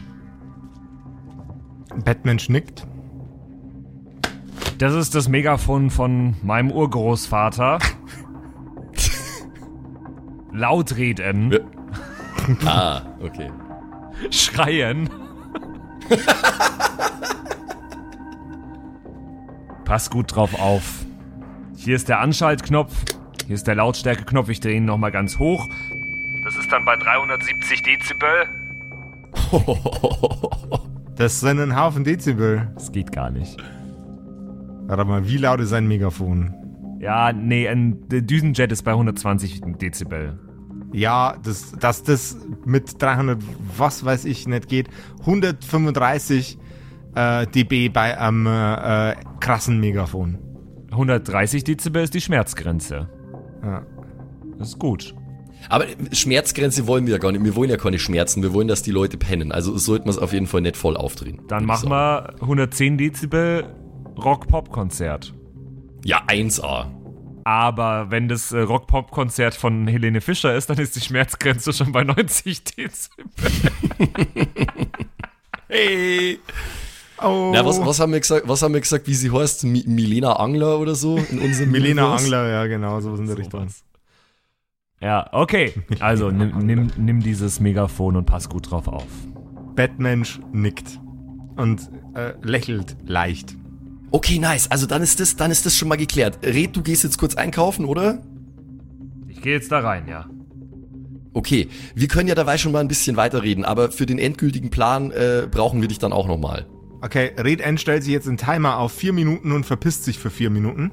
[2.05, 2.87] Batman nickt.
[4.77, 7.79] das ist das Megafon von meinem Urgroßvater.
[10.53, 11.59] Laut reden, Ja.
[12.65, 13.51] ah, okay.
[14.29, 15.09] schreien.
[19.83, 21.06] Pass gut drauf auf.
[21.87, 22.93] Hier ist der Anschaltknopf.
[23.45, 24.49] Hier ist der Lautstärkeknopf.
[24.49, 25.69] Ich drehe ihn nochmal ganz hoch.
[26.43, 28.27] Das ist dann bei 370 Dezibel.
[31.15, 32.69] Das sind ein Haufen Dezibel.
[32.75, 33.57] Das geht gar nicht.
[34.85, 36.53] Warte mal, wie laut ist ein Megafon?
[36.99, 40.37] Ja, nee, ein der Düsenjet ist bei 120 Dezibel.
[40.91, 43.41] Ja, das, dass das mit 300,
[43.77, 44.89] was weiß ich, nicht geht.
[45.21, 46.59] 135
[47.15, 50.46] äh, dB bei einem äh, krassen Megafon.
[50.97, 53.07] 130 Dezibel ist die Schmerzgrenze.
[53.63, 53.85] Ja.
[54.57, 55.13] Das ist gut.
[55.69, 57.43] Aber Schmerzgrenze wollen wir ja gar nicht.
[57.43, 58.41] Wir wollen ja keine Schmerzen.
[58.41, 59.51] Wir wollen, dass die Leute pennen.
[59.51, 61.41] Also sollten wir es auf jeden Fall nicht voll aufdrehen.
[61.47, 63.65] Dann machen wir 110 Dezibel
[64.17, 65.33] Rock-Pop-Konzert.
[66.03, 66.87] Ja, 1A.
[67.43, 72.03] Aber wenn das äh, Rock-Pop-Konzert von Helene Fischer ist, dann ist die Schmerzgrenze schon bei
[72.03, 73.25] 90 Dezibel.
[75.69, 76.39] Hey.
[77.21, 77.51] Oh.
[77.53, 79.63] Na, was, was, haben wir gesagt, was haben wir gesagt, wie sie heißt?
[79.63, 81.17] Mi Milena Angler oder so?
[81.17, 82.15] In unserem Milena?
[82.15, 83.61] Angler, ja genau, so in der Richtung.
[83.61, 83.83] Sowas.
[85.01, 85.73] Ja, okay.
[85.99, 89.07] Also nimm, nimm, nimm dieses Megafon und pass gut drauf auf.
[89.75, 90.99] Batmensch nickt
[91.55, 93.55] und äh, lächelt leicht.
[94.11, 94.71] Okay, nice.
[94.71, 96.39] Also dann ist das, dann ist das schon mal geklärt.
[96.43, 98.21] Red, du gehst jetzt kurz einkaufen, oder?
[99.27, 100.27] Ich gehe jetzt da rein, ja.
[101.33, 105.11] Okay, wir können ja dabei schon mal ein bisschen weiterreden, aber für den endgültigen Plan
[105.11, 106.65] äh, brauchen wir dich dann auch nochmal.
[107.01, 110.29] Okay, Red N stellt sich jetzt einen Timer auf vier Minuten und verpisst sich für
[110.29, 110.91] vier Minuten.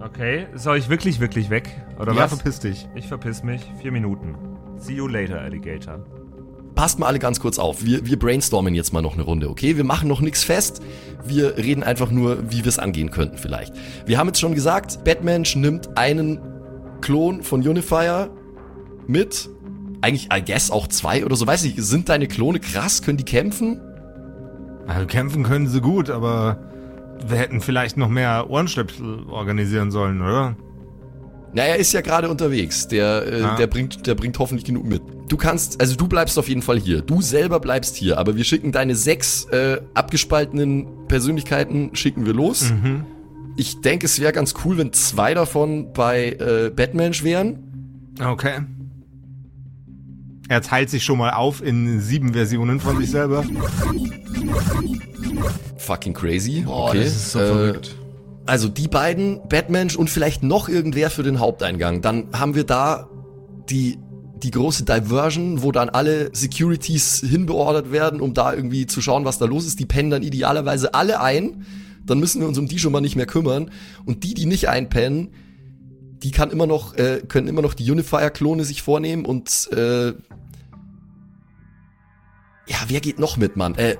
[0.00, 1.70] Okay, soll ich wirklich, wirklich weg?
[1.98, 2.34] Oder ja, was?
[2.34, 2.88] verpiss dich.
[2.94, 3.62] Ich verpiss mich.
[3.80, 4.36] Vier Minuten.
[4.76, 6.04] See you later, Alligator.
[6.74, 7.84] Passt mal alle ganz kurz auf.
[7.84, 9.76] Wir, wir brainstormen jetzt mal noch eine Runde, okay?
[9.76, 10.80] Wir machen noch nichts fest.
[11.24, 13.74] Wir reden einfach nur, wie wir es angehen könnten vielleicht.
[14.06, 16.38] Wir haben jetzt schon gesagt, Batman nimmt einen
[17.00, 18.30] Klon von Unifier
[19.08, 19.50] mit.
[20.02, 21.46] Eigentlich, I guess, auch zwei oder so.
[21.46, 23.02] Weiß ich, sind deine Klone krass?
[23.02, 23.80] Können die kämpfen?
[24.88, 26.58] Also kämpfen können sie gut, aber
[27.26, 30.56] wir hätten vielleicht noch mehr Ohrenstöpsel organisieren sollen, oder?
[31.54, 32.88] Na, er ist ja gerade unterwegs.
[32.88, 33.56] Der, äh, Ah.
[33.56, 35.02] der, bringt, der bringt hoffentlich genug mit.
[35.28, 37.00] Du kannst, also du bleibst auf jeden Fall hier.
[37.02, 42.70] Du selber bleibst hier, aber wir schicken deine sechs äh, abgespaltenen Persönlichkeiten, schicken wir los.
[42.70, 43.04] Mhm.
[43.56, 48.14] Ich denke, es wäre ganz cool, wenn zwei davon bei äh, Batman wären.
[48.24, 48.60] Okay.
[50.48, 53.44] Er teilt sich schon mal auf in sieben Versionen von sich selber.
[55.76, 56.62] Fucking crazy.
[56.62, 57.04] Boah, okay.
[57.04, 57.94] das ist so Äh, verrückt.
[58.46, 62.00] Also die beiden, Batman und vielleicht noch irgendwer für den Haupteingang.
[62.00, 63.08] Dann haben wir da
[63.68, 63.98] die,
[64.42, 69.36] die große Diversion, wo dann alle Securities hinbeordert werden, um da irgendwie zu schauen, was
[69.38, 69.78] da los ist.
[69.80, 71.66] Die pennen dann idealerweise alle ein.
[72.06, 73.70] Dann müssen wir uns um die schon mal nicht mehr kümmern.
[74.06, 75.28] Und die, die nicht einpennen,
[76.22, 80.08] die kann immer noch, äh, können immer noch die Unifier-Klone sich vornehmen und äh,
[82.66, 83.74] ja, wer geht noch mit, Mann?
[83.76, 83.96] Äh,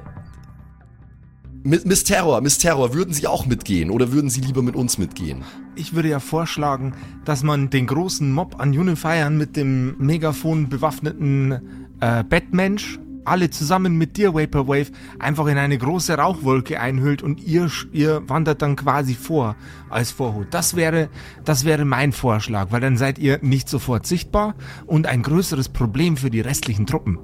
[1.65, 5.43] Miss Terror, Miss Terror, würden Sie auch mitgehen oder würden Sie lieber mit uns mitgehen?
[5.75, 11.53] Ich würde ja vorschlagen, dass man den großen Mob an Unifiern mit dem Megafon bewaffneten
[12.01, 12.99] äh, Batmensch
[13.29, 18.63] alle zusammen mit dir, Vaporwave, einfach in eine große Rauchwolke einhüllt und ihr, ihr wandert
[18.63, 19.57] dann quasi vor
[19.91, 20.49] als Vorhut.
[20.51, 21.09] Das wäre,
[21.45, 24.55] das wäre mein Vorschlag, weil dann seid ihr nicht sofort sichtbar
[24.87, 27.19] und ein größeres Problem für die restlichen Truppen.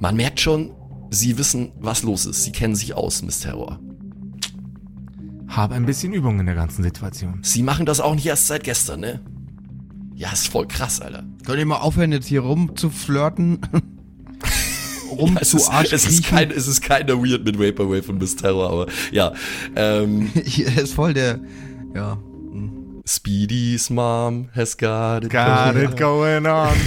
[0.00, 0.72] Man merkt schon,
[1.10, 2.44] Sie wissen, was los ist.
[2.44, 3.80] Sie kennen sich aus, Miss Terror.
[5.48, 7.40] Habe ein bisschen Übung in der ganzen Situation.
[7.42, 9.20] Sie machen das auch nicht erst seit gestern, ne?
[10.14, 11.24] Ja, ist voll krass, Alter.
[11.44, 13.60] Könnt ihr mal aufhören, jetzt hier rum zu flirten?
[15.10, 18.18] rum Es zu ist, Arsch es, ist kein, es ist keiner weird mit Vaporwave und
[18.18, 19.32] Miss Terror, aber ja.
[19.76, 21.40] Ähm, Hier ist voll der,
[21.94, 22.18] ja.
[23.06, 25.30] Speedy's mom has got it.
[25.30, 26.74] Got it going on.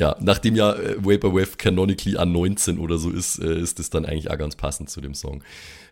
[0.00, 4.06] Ja, nachdem ja äh, Vaporwave canonically an 19 oder so ist, äh, ist das dann
[4.06, 5.44] eigentlich auch ganz passend zu dem Song.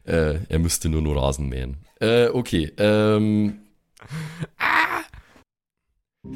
[0.05, 1.77] Äh, er müsste nur nur Rasen mähen.
[2.01, 3.59] Äh, okay, ähm.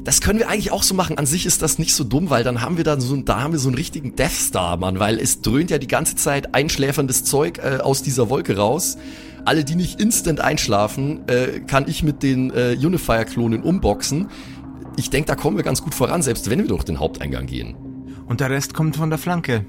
[0.03, 1.17] Das können wir eigentlich auch so machen.
[1.17, 3.53] An sich ist das nicht so dumm, weil dann haben wir dann so, da haben
[3.53, 7.23] wir so einen richtigen Death Star, Mann, weil es dröhnt ja die ganze Zeit einschläferndes
[7.23, 8.97] Zeug äh, aus dieser Wolke raus.
[9.45, 14.27] Alle, die nicht instant einschlafen, äh, kann ich mit den äh, Unifier-Klonen umboxen.
[14.97, 17.75] Ich denke, da kommen wir ganz gut voran, selbst wenn wir durch den Haupteingang gehen.
[18.25, 19.65] Und der Rest kommt von der Flanke.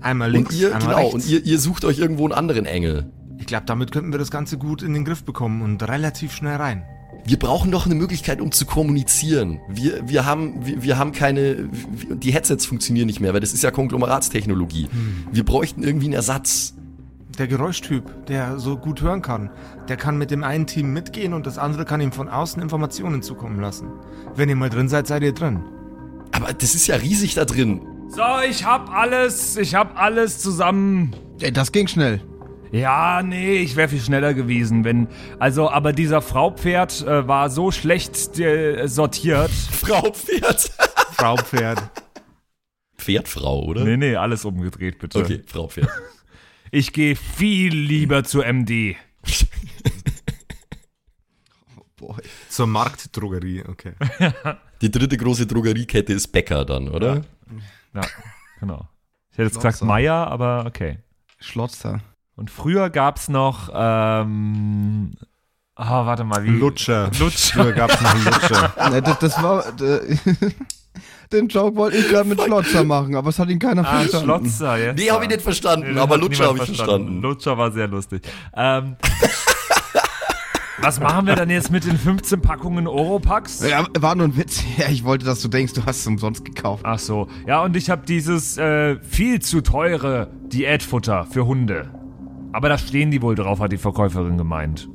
[0.00, 1.14] Einmal links, Und ihr, einmal genau, rechts.
[1.14, 3.10] und ihr, ihr sucht euch irgendwo einen anderen Engel.
[3.38, 6.56] Ich glaube, damit könnten wir das Ganze gut in den Griff bekommen und relativ schnell
[6.56, 6.84] rein.
[7.28, 9.60] Wir brauchen doch eine Möglichkeit, um zu kommunizieren.
[9.68, 13.52] Wir, wir, haben, wir, wir haben keine, wir- die Headsets funktionieren nicht mehr, weil das
[13.52, 14.88] ist ja Konglomeratstechnologie.
[15.30, 16.72] Wir bräuchten irgendwie einen Ersatz.
[17.38, 19.50] Der Geräuschtyp, der so gut hören kann,
[19.88, 23.20] der kann mit dem einen Team mitgehen und das andere kann ihm von außen Informationen
[23.20, 23.88] zukommen lassen.
[24.34, 25.60] Wenn ihr mal drin seid, seid ihr drin.
[26.32, 27.82] Aber das ist ja riesig da drin.
[28.08, 31.14] So, ich hab alles, ich hab alles zusammen.
[31.40, 32.22] Ey, Das ging schnell.
[32.70, 35.08] Ja, nee, ich wäre viel schneller gewesen, wenn.
[35.38, 39.50] Also, aber dieser Fraupferd äh, war so schlecht äh, sortiert.
[39.50, 40.70] Frau Pferd.
[41.12, 41.82] Frau Pferd.
[42.96, 43.84] Pferdfrau, oder?
[43.84, 45.20] Nee, nee, alles umgedreht, bitte.
[45.20, 45.88] Okay, Frau Pferd.
[46.70, 48.94] Ich gehe viel lieber zu MD.
[52.50, 53.94] Zur Marktdrogerie, okay.
[54.82, 57.22] Die dritte große Drogeriekette ist Bäcker dann, oder?
[57.94, 58.02] Ja,
[58.60, 58.86] genau.
[59.30, 60.98] Ich hätte jetzt gesagt Meier, aber okay.
[61.38, 62.02] Schlotzer.
[62.38, 65.10] Und früher gab's noch ähm,
[65.74, 66.50] Ah, warte mal, wie?
[66.50, 67.10] Lutscher.
[67.18, 67.62] Lutscher.
[67.62, 68.72] Früher gab's noch einen Lutscher.
[68.90, 69.64] Ne, das, das war.
[71.32, 74.24] Den Joke wollte ich gerade mit Schlotzer machen, aber es hat ihn keiner Ah, verstanden.
[74.24, 74.98] Schlotzer jetzt.
[74.98, 77.20] Nee, hab ich nicht verstanden, den aber Lutscher habe ich verstanden.
[77.20, 78.22] Lutscher war sehr lustig.
[78.56, 78.96] Ähm,
[80.80, 83.68] was machen wir dann jetzt mit den 15 Packungen Oropax?
[83.68, 84.62] Ja, war nur ein Witz.
[84.78, 86.84] Ja, ich wollte, dass du denkst, du hast es umsonst gekauft.
[86.86, 87.28] Ach so.
[87.46, 91.90] Ja, und ich habe dieses äh, viel zu teure Diätfutter für Hunde.
[92.58, 94.88] Aber da stehen die wohl drauf, hat die Verkäuferin gemeint.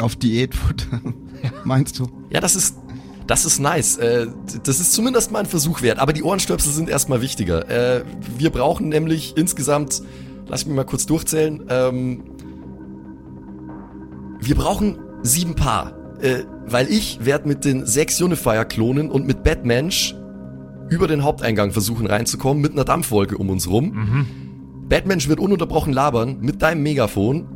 [0.00, 1.00] Auf Diätfutter.
[1.64, 2.06] Meinst du?
[2.30, 2.76] Ja, das ist,
[3.26, 3.96] das ist nice.
[3.96, 4.28] Äh,
[4.62, 5.98] das ist zumindest mal ein Versuch wert.
[5.98, 7.68] Aber die Ohrenstöpsel sind erstmal wichtiger.
[7.68, 8.04] Äh,
[8.38, 10.00] wir brauchen nämlich insgesamt,
[10.46, 12.22] lass mich mal kurz durchzählen, ähm,
[14.38, 15.94] wir brauchen sieben Paar.
[16.20, 20.14] Äh, weil ich werde mit den sechs Unifier-Klonen und mit Batmensch
[20.88, 23.90] über den Haupteingang versuchen reinzukommen mit einer Dampfwolke um uns rum.
[24.88, 27.46] Batmensch wird ununterbrochen labern mit deinem Megafon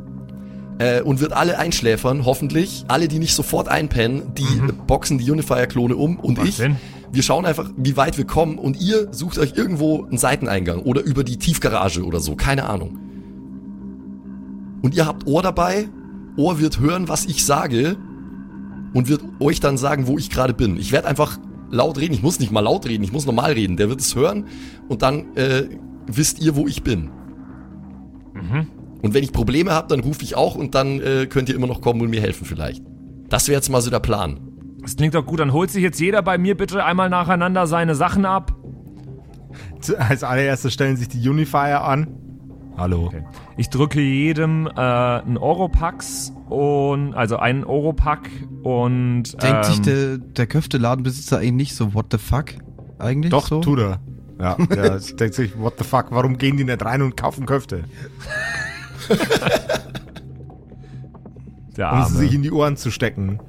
[0.79, 2.85] äh, und wird alle einschläfern, hoffentlich.
[2.87, 6.57] Alle, die nicht sofort einpennen, die äh, boxen die Unifier-Klone um und Was ich.
[6.57, 6.75] denn?
[7.11, 11.03] Wir schauen einfach, wie weit wir kommen und ihr sucht euch irgendwo einen Seiteneingang oder
[11.03, 12.97] über die Tiefgarage oder so, keine Ahnung.
[14.81, 15.89] Und ihr habt Ohr dabei,
[16.37, 17.97] Ohr wird hören, was ich sage
[18.93, 20.77] und wird euch dann sagen, wo ich gerade bin.
[20.77, 23.77] Ich werde einfach laut reden, ich muss nicht mal laut reden, ich muss normal reden.
[23.77, 24.45] Der wird es hören
[24.87, 25.65] und dann äh,
[26.07, 27.11] wisst ihr, wo ich bin.
[29.01, 31.67] Und wenn ich Probleme habe, dann rufe ich auch und dann äh, könnt ihr immer
[31.67, 32.83] noch kommen und mir helfen vielleicht.
[33.29, 34.39] Das wäre jetzt mal so der Plan.
[34.81, 35.39] Das klingt doch gut.
[35.39, 38.55] Dann holt sich jetzt jeder bei mir bitte einmal nacheinander seine Sachen ab.
[39.97, 42.07] Als allererstes stellen sich die Unifier an.
[42.77, 43.05] Hallo.
[43.05, 43.23] Okay.
[43.57, 48.29] Ich drücke jedem äh, einen Oropax und also einen Oropack
[48.63, 52.45] und Denkt sich ähm, der, der Köfteladenbesitzer eigentlich nicht so, what the fuck?
[52.97, 53.61] Eigentlich Doch, so?
[53.61, 53.99] tut er.
[54.39, 57.83] Ja, der denkt sich, what the fuck, warum gehen die nicht rein und kaufen Köfte?
[61.77, 62.17] der Um sie Arme.
[62.17, 63.39] sich in die Ohren zu stecken.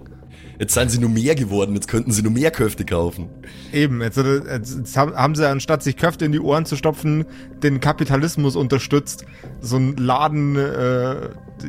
[0.59, 3.29] Jetzt seien sie nur mehr geworden, jetzt könnten sie nur mehr Köfte kaufen.
[3.73, 7.25] Eben, jetzt, äh, jetzt, haben haben sie anstatt sich Köfte in die Ohren zu stopfen,
[7.63, 9.27] den Kapitalismus unterstützt.
[9.61, 11.17] So ein Laden äh,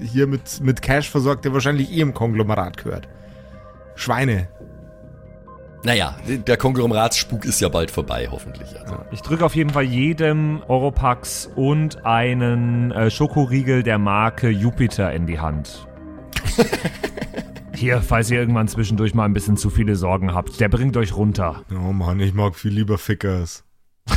[0.03, 3.07] hier mit, mit Cash versorgt, der wahrscheinlich eh im Konglomerat gehört.
[3.95, 4.49] Schweine.
[5.85, 8.67] Naja, der Konglomeratsspuk ist ja bald vorbei, hoffentlich.
[8.81, 8.97] Also.
[9.11, 15.27] Ich drücke auf jeden Fall jedem Oropax und einen äh, Schokoriegel der Marke Jupiter in
[15.27, 15.85] die Hand.
[17.75, 21.15] Hier, falls ihr irgendwann zwischendurch mal ein bisschen zu viele Sorgen habt, der bringt euch
[21.15, 21.63] runter.
[21.71, 23.63] Oh Mann, ich mag viel lieber Fickers.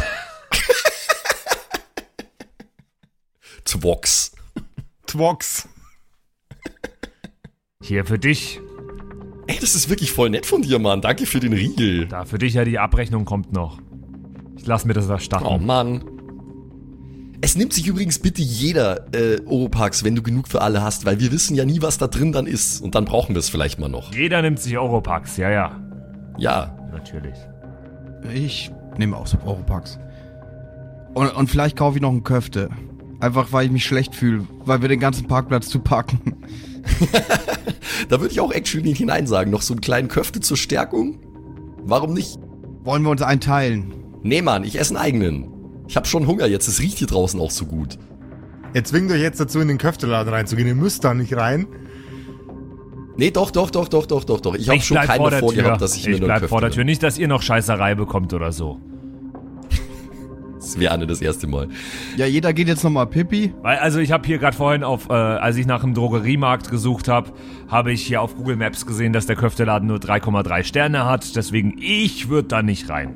[3.64, 4.32] Zwox.
[5.06, 5.68] Twox.
[7.82, 8.58] Hier für dich.
[9.48, 11.00] Ey, das ist wirklich voll nett von dir, Mann.
[11.00, 12.06] Danke für den Riegel.
[12.06, 13.78] Da für dich ja die Abrechnung kommt noch.
[14.56, 15.46] Ich lass mir das erstatten.
[15.46, 16.04] Oh Mann.
[17.40, 21.18] Es nimmt sich übrigens bitte jeder äh, Oropax, wenn du genug für alle hast, weil
[21.18, 22.82] wir wissen ja nie, was da drin dann ist.
[22.82, 24.12] Und dann brauchen wir es vielleicht mal noch.
[24.12, 25.80] Jeder nimmt sich Oropax, ja, ja.
[26.36, 26.76] Ja.
[26.92, 27.38] Natürlich.
[28.34, 29.98] Ich nehme auch so Europax.
[31.14, 32.68] Und, und vielleicht kaufe ich noch einen Köfte.
[33.20, 36.36] Einfach weil ich mich schlecht fühle, weil wir den ganzen Parkplatz zu parken.
[38.08, 39.50] Da würde ich auch actually hinein sagen.
[39.50, 41.18] Noch so einen kleinen Köfte zur Stärkung?
[41.82, 42.38] Warum nicht?
[42.84, 43.92] Wollen wir uns einteilen?
[44.22, 45.48] Nee, Mann, ich esse einen eigenen.
[45.88, 46.68] Ich habe schon Hunger jetzt.
[46.68, 47.98] Es riecht hier draußen auch so gut.
[48.74, 50.68] Ihr zwingt euch jetzt dazu, in den Köfteladen reinzugehen.
[50.68, 51.66] Ihr müsst da nicht rein.
[53.16, 54.54] Nee, doch, doch, doch, doch, doch, doch, doch.
[54.54, 56.70] Ich habe schon keinen vor gehabt, dass ich, ich mir nur bleib einen vor der
[56.70, 56.84] Tür.
[56.84, 58.80] Nicht, dass ihr noch Scheißerei bekommt oder so.
[60.60, 61.68] Das wäre nicht das erste Mal.
[62.16, 63.52] Ja, jeder geht jetzt nochmal Pipi.
[63.62, 67.08] Weil, also ich habe hier gerade vorhin auf, äh, als ich nach einem Drogeriemarkt gesucht
[67.08, 67.32] habe,
[67.68, 71.36] habe ich hier auf Google Maps gesehen, dass der Köfteladen nur 3,3 Sterne hat.
[71.36, 73.14] Deswegen, ich würde da nicht rein.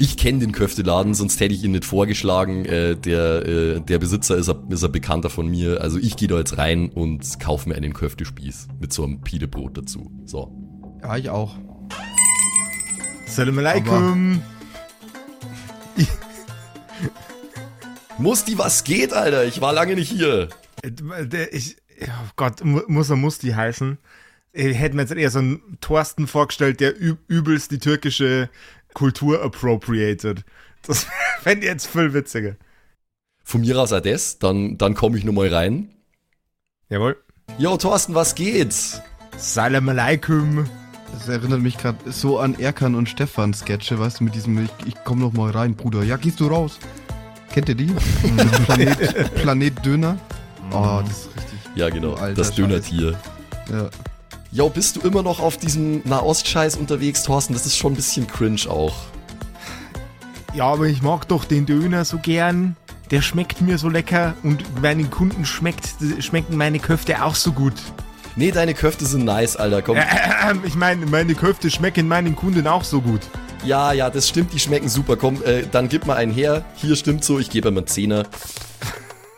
[0.00, 2.64] Ich kenne den Köfteladen, sonst hätte ich ihn nicht vorgeschlagen.
[2.64, 5.80] Äh, der, äh, der Besitzer ist, ein- ist ein Bekannter von mir.
[5.80, 9.76] Also ich gehe da jetzt rein und kaufe mir einen Köftespieß mit so einem Pidebrot
[9.76, 10.10] dazu.
[10.24, 10.52] So.
[11.02, 11.56] Ja, ich auch.
[13.26, 14.40] Salam alaikum.
[18.18, 19.44] Musti, was geht, Alter?
[19.44, 20.48] Ich war lange nicht hier.
[20.82, 20.90] Äh,
[21.26, 23.98] Der, ich, oh Gott, mu- muss er Musti heißen.
[24.52, 28.50] Ich hätte mir jetzt eher so einen Thorsten vorgestellt, der üb übelst die türkische
[28.94, 30.44] Kultur appropriated.
[30.86, 31.06] Das
[31.40, 32.56] fände ich jetzt viel witziger.
[33.44, 35.94] Von mir aus das, dann, dann komme ich nochmal rein.
[36.88, 37.16] Jawohl.
[37.58, 38.74] Yo, Thorsten, was geht?
[39.36, 40.68] Salam alaikum.
[41.12, 44.70] Das erinnert mich gerade so an Erkan und Stefan Sketche, weißt du, mit diesem Ich,
[44.86, 46.02] ich komm noch mal rein, Bruder.
[46.02, 46.78] Ja, gehst du raus?
[47.50, 47.86] Kennt ihr die?
[48.66, 50.18] Planet, Planet Döner.
[50.70, 51.58] Oh, das ist richtig.
[51.74, 52.54] Ja, genau, alter das.
[52.54, 53.18] Dönertier.
[53.70, 53.90] Ja.
[54.50, 57.52] Yo, bist du immer noch auf diesem Nahost-Scheiß unterwegs, Thorsten?
[57.52, 58.96] Das ist schon ein bisschen cringe auch.
[60.54, 62.76] Ja, aber ich mag doch den Döner so gern.
[63.10, 67.74] Der schmeckt mir so lecker und meinen Kunden schmeckt, schmecken meine Köfte auch so gut.
[68.38, 69.82] Nee, deine Köfte sind nice, Alter.
[69.82, 69.96] Komm.
[69.96, 73.22] Ähm, ich meine, meine Köfte schmecken meinen Kunden auch so gut.
[73.64, 75.16] Ja, ja, das stimmt, die schmecken super.
[75.16, 76.64] Komm, äh, dann gib mal einen her.
[76.76, 78.26] Hier stimmt so, ich gebe ihm einen Zehner.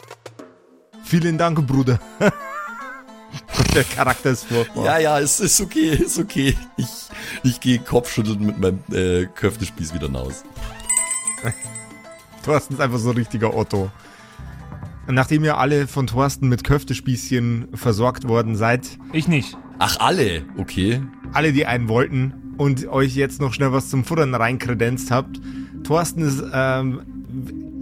[1.03, 1.99] Vielen Dank, Bruder.
[3.75, 4.85] Der Charakter ist furchtbar.
[4.85, 6.55] Ja, ja, es ist okay, ist okay.
[6.77, 6.87] Ich,
[7.43, 10.45] ich gehe Kopfschütteln mit meinem äh, Köftespieß wieder raus.
[12.45, 13.91] Thorsten ist einfach so ein richtiger Otto.
[15.13, 19.57] Nachdem ihr alle von Thorsten mit Köftespießchen versorgt worden seid, Ich nicht.
[19.79, 20.43] Ach, alle?
[20.59, 21.01] Okay.
[21.33, 25.41] alle, die einen wollten und euch jetzt noch schnell was zum Futtern reinkredenzt habt,
[25.85, 27.01] Thorsten ist ähm,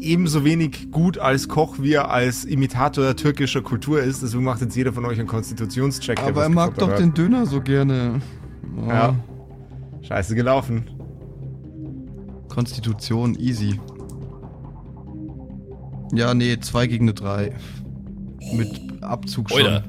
[0.01, 4.23] ebenso wenig gut als Koch, wie er als Imitator türkischer Kultur ist.
[4.23, 6.23] Deswegen macht jetzt jeder von euch einen Konstitutionscheck.
[6.23, 7.01] Aber er mag doch hat.
[7.01, 8.21] den Döner so gerne.
[8.77, 9.17] Oh, Ja.
[10.03, 10.85] Scheiße gelaufen.
[12.49, 13.79] Konstitution, easy.
[16.13, 17.53] Ja, nee, 2 gegen eine 3.
[18.55, 19.61] Mit Abzug schon.
[19.61, 19.85] Oida.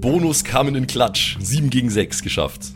[0.00, 1.36] Bonus kamen in Klatsch.
[1.40, 2.72] 7 gegen 6 geschafft.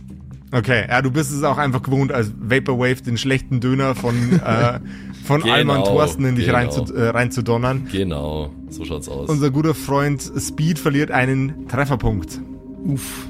[0.52, 4.14] Okay, ja, du bist es auch einfach gewohnt, als Vaporwave den schlechten Döner von,
[4.46, 4.78] äh,
[5.24, 6.58] von Genau, Alman Thorsten in dich genau.
[6.58, 7.88] rein, zu, äh, reinzudonnern.
[7.90, 9.28] Genau, so schaut's aus.
[9.28, 12.40] Unser guter Freund Speed verliert einen Trefferpunkt.
[12.84, 13.26] Uff.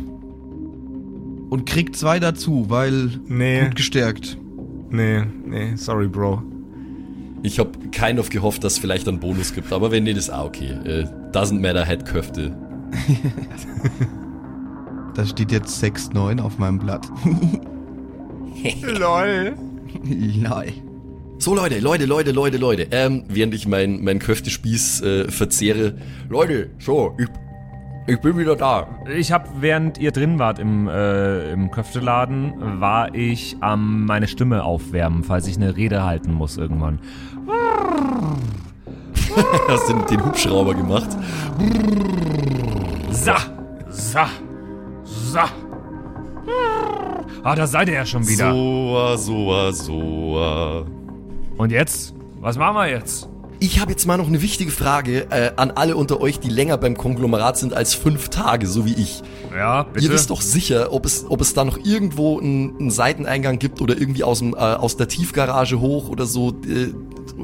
[1.49, 3.63] Und kriegt zwei dazu, weil Nee.
[3.65, 4.37] gut gestärkt.
[4.91, 6.43] Nee, nee, sorry, Bro.
[7.45, 10.31] Ich habe kein auf gehofft, dass es vielleicht einen Bonus gibt, aber wenn nicht, ist
[10.31, 10.71] auch okay.
[10.85, 12.57] Äh, doesn't matter, Head Köfte.
[15.15, 17.07] Da steht jetzt 6-9 auf meinem Blatt.
[18.83, 19.55] LOL.
[20.03, 20.73] Lol.
[21.39, 22.89] So Leute, Leute, Leute, Leute, Leute.
[22.91, 25.95] Ähm, während ich mein, mein Köftespieß äh, verzehre.
[26.29, 27.29] Leute, so, ich,
[28.07, 28.87] ich bin wieder da.
[29.17, 34.65] Ich habe, während ihr drin wart im, äh, im Köfteladen, war ich am meine Stimme
[34.65, 36.99] aufwärmen, falls ich eine Rede halten muss irgendwann.
[39.69, 41.09] Hast den, den Hubschrauber gemacht.
[43.11, 43.37] Sa,
[43.89, 44.29] sa,
[45.05, 45.49] sa.
[47.43, 48.53] Ah, da seid ihr ja schon wieder.
[48.53, 50.87] Soa, soa, soa.
[51.57, 52.15] Und jetzt?
[52.41, 53.29] Was machen wir jetzt?
[53.65, 56.77] Ich habe jetzt mal noch eine wichtige Frage äh, an alle unter euch, die länger
[56.77, 59.23] beim Konglomerat sind als fünf Tage, so wie ich.
[59.57, 60.05] Ja, bitte.
[60.05, 63.81] Ihr wisst doch sicher, ob es, ob es da noch irgendwo einen, einen Seiteneingang gibt
[63.81, 66.93] oder irgendwie aus, dem, äh, aus der Tiefgarage hoch oder so, äh,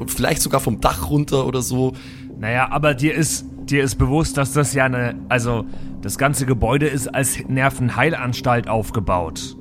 [0.05, 1.93] vielleicht sogar vom Dach runter oder so.
[2.37, 5.65] Naja, aber dir ist, dir ist bewusst, dass das ja eine, also
[6.03, 9.57] das ganze Gebäude ist als Nervenheilanstalt aufgebaut.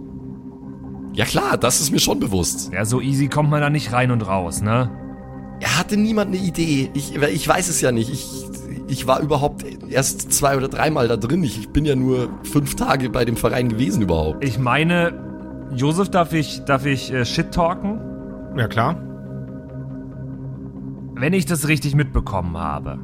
[1.14, 2.70] Ja klar, das ist mir schon bewusst.
[2.70, 4.90] Ja, so easy kommt man da nicht rein und raus, ne?
[5.61, 6.90] Er hatte niemand eine Idee.
[6.94, 8.11] Ich, ich weiß es ja nicht.
[8.11, 8.26] Ich,
[8.88, 11.44] ich war überhaupt erst zwei oder dreimal da drin.
[11.44, 14.42] Ich, ich bin ja nur fünf Tage bei dem Verein gewesen überhaupt.
[14.42, 15.12] Ich meine,
[15.74, 18.00] Josef, darf ich, darf ich äh, shit talken?
[18.56, 18.96] Ja, klar.
[21.14, 22.98] Wenn ich das richtig mitbekommen habe.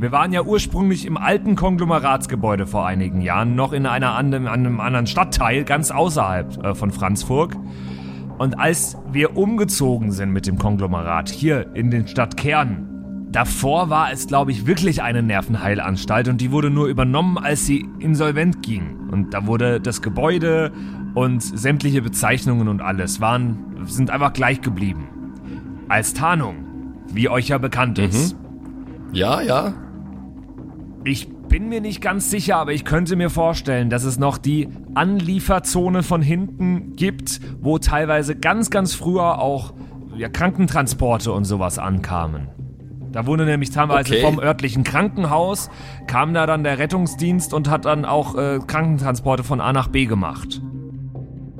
[0.00, 4.78] Wir waren ja ursprünglich im alten Konglomeratsgebäude vor einigen Jahren, noch in einer anderen, einem
[4.78, 7.56] anderen Stadtteil, ganz außerhalb äh, von Franzburg.
[8.38, 14.28] Und als wir umgezogen sind mit dem Konglomerat hier in den Stadtkern, davor war es,
[14.28, 19.08] glaube ich, wirklich eine Nervenheilanstalt und die wurde nur übernommen, als sie insolvent ging.
[19.10, 20.72] Und da wurde das Gebäude
[21.14, 25.08] und sämtliche Bezeichnungen und alles waren, sind einfach gleich geblieben.
[25.88, 26.56] Als Tarnung,
[27.12, 28.36] wie euch ja bekannt ist.
[29.12, 29.74] Ja, ja.
[31.02, 34.68] Ich bin mir nicht ganz sicher, aber ich könnte mir vorstellen, dass es noch die
[34.94, 39.74] Anlieferzone von hinten gibt, wo teilweise ganz, ganz früher auch
[40.16, 42.48] ja, Krankentransporte und sowas ankamen.
[43.12, 44.20] Da wurde nämlich teilweise Okay.
[44.22, 45.70] vom örtlichen Krankenhaus,
[46.06, 50.04] kam da dann der Rettungsdienst und hat dann auch äh, Krankentransporte von A nach B
[50.04, 50.60] gemacht.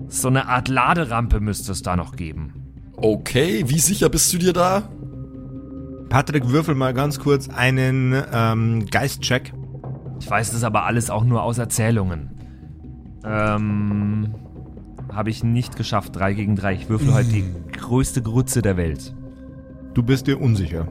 [0.08, 2.52] So eine Art Laderampe müsste es da noch geben.
[2.96, 4.82] Okay, wie sicher bist du dir da?
[6.08, 9.52] Patrick, würfel mal ganz kurz einen ähm, Geistcheck.
[10.20, 12.30] Ich weiß das aber alles auch nur aus Erzählungen.
[13.24, 14.34] Ähm.
[15.12, 16.16] Habe ich nicht geschafft.
[16.16, 16.74] 3 gegen 3.
[16.74, 19.14] Ich würfel heute die größte Grütze der Welt.
[19.94, 20.88] Du bist dir unsicher.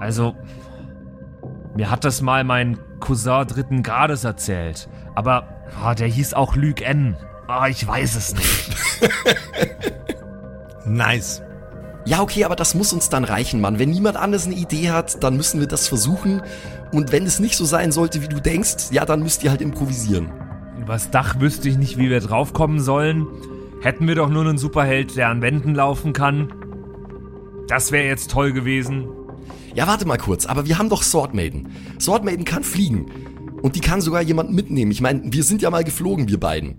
[0.00, 0.34] Also.
[1.76, 4.88] Mir hat das mal mein Cousin dritten Grades erzählt.
[5.14, 5.48] Aber
[5.82, 7.16] ah, der hieß auch Luke N.
[7.48, 8.76] Ah, ich weiß es nicht.
[10.86, 11.42] Nice.
[12.06, 13.80] Ja, okay, aber das muss uns dann reichen, Mann.
[13.80, 16.40] Wenn niemand anders eine Idee hat, dann müssen wir das versuchen.
[16.92, 19.60] Und wenn es nicht so sein sollte, wie du denkst, ja, dann müsst ihr halt
[19.60, 20.30] improvisieren.
[20.80, 23.26] Übers Dach wüsste ich nicht, wie wir draufkommen sollen.
[23.80, 26.52] Hätten wir doch nur einen Superheld, der an Wänden laufen kann.
[27.66, 29.08] Das wäre jetzt toll gewesen.
[29.74, 31.70] Ja, warte mal kurz, aber wir haben doch Sword Maiden.
[32.00, 33.06] Sword Maiden kann fliegen.
[33.62, 34.92] Und die kann sogar jemanden mitnehmen.
[34.92, 36.76] Ich meine, wir sind ja mal geflogen, wir beiden.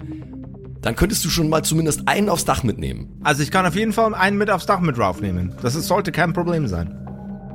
[0.88, 3.10] Dann könntest du schon mal zumindest einen aufs Dach mitnehmen.
[3.22, 5.52] Also ich kann auf jeden Fall einen mit aufs Dach mit draufnehmen.
[5.62, 6.96] Das ist, sollte kein Problem sein.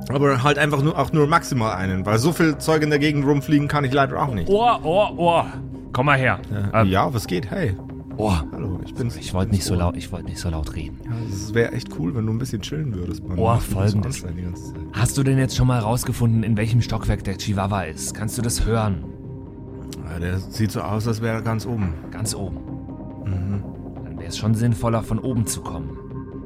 [0.09, 3.25] Aber halt einfach nur auch nur maximal einen, weil so viel Zeug in der Gegend
[3.25, 4.49] rumfliegen kann ich leider auch nicht.
[4.49, 5.47] Ohr, Ohr, Ohr.
[5.93, 6.41] Komm mal her.
[6.73, 7.49] Äh, Ähm, ja, was geht?
[7.49, 7.75] Hey,
[8.17, 9.15] Oh, hallo, ich bin's.
[9.15, 10.99] Ich wollte nicht so laut, ich wollte nicht so laut reden.
[11.27, 13.27] Es wäre echt cool, wenn du ein bisschen chillen würdest.
[13.27, 13.39] Mann.
[13.39, 14.23] Oh, so folgendes.
[14.91, 18.13] Hast du denn jetzt schon mal rausgefunden, in welchem Stockwerk der Chihuahua ist?
[18.13, 19.03] Kannst du das hören?
[20.07, 21.95] Ja, der sieht so aus, als wäre er ganz oben.
[22.11, 22.59] Ganz oben.
[24.23, 25.97] Wäre es schon sinnvoller, von oben zu kommen.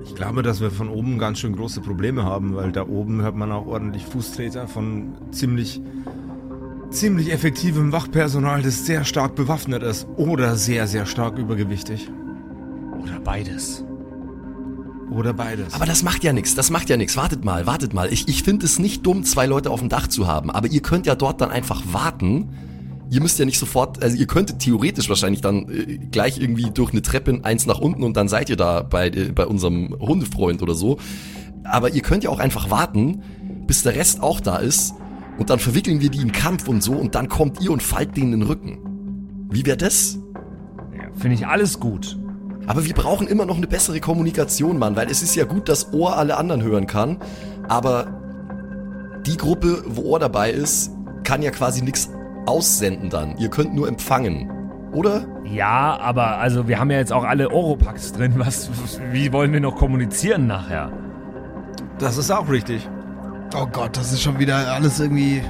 [0.04, 3.36] Ich glaube, dass wir von oben ganz schön große Probleme haben, weil da oben hört
[3.36, 5.80] man auch ordentlich Fußtreter von ziemlich,
[6.90, 12.10] ziemlich effektivem Wachpersonal, das sehr stark bewaffnet ist oder sehr, sehr stark übergewichtig.
[13.00, 13.84] Oder beides.
[15.12, 15.76] Oder beides.
[15.76, 17.16] aber das macht ja nichts, das macht ja nichts.
[17.16, 18.12] Wartet mal, wartet mal.
[18.12, 20.82] Ich, ich finde es nicht dumm, zwei Leute auf dem Dach zu haben, aber ihr
[20.82, 22.50] könnt ja dort dann einfach warten.
[23.10, 26.92] Ihr müsst ja nicht sofort, also ihr könntet theoretisch wahrscheinlich dann äh, gleich irgendwie durch
[26.92, 30.62] eine Treppe eins nach unten und dann seid ihr da bei, äh, bei unserem Hundefreund
[30.62, 30.98] oder so.
[31.64, 33.24] Aber ihr könnt ja auch einfach warten,
[33.66, 34.94] bis der Rest auch da ist
[35.38, 38.18] und dann verwickeln wir die in Kampf und so und dann kommt ihr und fallt
[38.18, 39.48] denen den Rücken.
[39.50, 40.20] Wie wäre das?
[40.94, 42.18] Ja, Finde ich alles gut.
[42.66, 45.94] Aber wir brauchen immer noch eine bessere Kommunikation, Mann, weil es ist ja gut, dass
[45.94, 47.18] Ohr alle anderen hören kann,
[47.70, 48.14] aber
[49.26, 50.92] die Gruppe, wo Ohr dabei ist,
[51.24, 52.10] kann ja quasi nichts
[52.48, 53.38] aussenden dann.
[53.38, 54.52] Ihr könnt nur empfangen.
[54.94, 55.26] Oder?
[55.44, 58.34] Ja, aber also wir haben ja jetzt auch alle Oropax drin.
[58.38, 58.70] Was,
[59.12, 60.92] wie wollen wir noch kommunizieren nachher?
[62.00, 62.88] das ist auch richtig.
[63.56, 65.42] Oh Gott, das ist schon wieder alles irgendwie.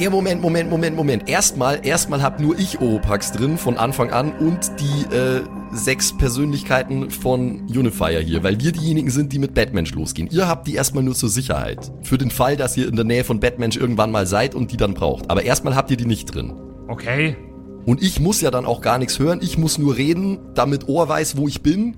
[0.00, 1.28] Ja, Moment, Moment, Moment, Moment.
[1.28, 5.42] Erstmal, erstmal hab nur ich Oropax drin von Anfang an und die äh,
[5.72, 10.28] sechs Persönlichkeiten von Unifier hier, weil wir diejenigen sind, die mit Batmensch losgehen.
[10.30, 11.90] Ihr habt die erstmal nur zur Sicherheit.
[12.02, 14.76] Für den Fall, dass ihr in der Nähe von Batmensch irgendwann mal seid und die
[14.76, 15.32] dann braucht.
[15.32, 16.52] Aber erstmal habt ihr die nicht drin.
[16.86, 17.36] Okay.
[17.84, 19.40] Und ich muss ja dann auch gar nichts hören.
[19.42, 21.96] Ich muss nur reden, damit Ohr weiß, wo ich bin.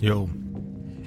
[0.00, 0.28] Yo.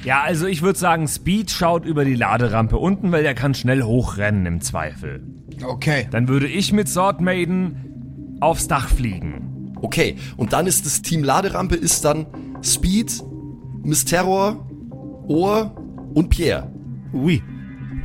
[0.04, 3.84] Ja, also ich würde sagen, Speed schaut über die Laderampe unten, weil der kann schnell
[3.84, 5.22] hochrennen im Zweifel.
[5.64, 6.08] Okay.
[6.12, 9.74] Dann würde ich mit Sword Maiden aufs Dach fliegen.
[9.82, 12.28] Okay, und dann ist das Team Laderampe ist dann
[12.64, 13.24] Speed,
[13.84, 14.68] Miss Terror,
[15.28, 15.76] Ohr
[16.14, 16.72] und Pierre.
[17.14, 17.42] Ui.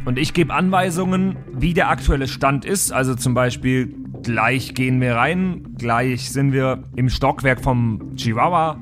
[0.06, 2.92] Und ich gebe Anweisungen, wie der aktuelle Stand ist.
[2.92, 8.80] Also zum Beispiel, gleich gehen wir rein, gleich sind wir im Stockwerk vom Chihuahua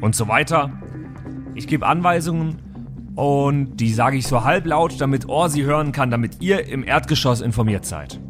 [0.00, 0.72] und so weiter.
[1.54, 2.60] Ich gebe Anweisungen
[3.18, 7.40] und die sage ich so halblaut, damit Ohr sie hören kann, damit ihr im Erdgeschoss
[7.40, 8.20] informiert seid.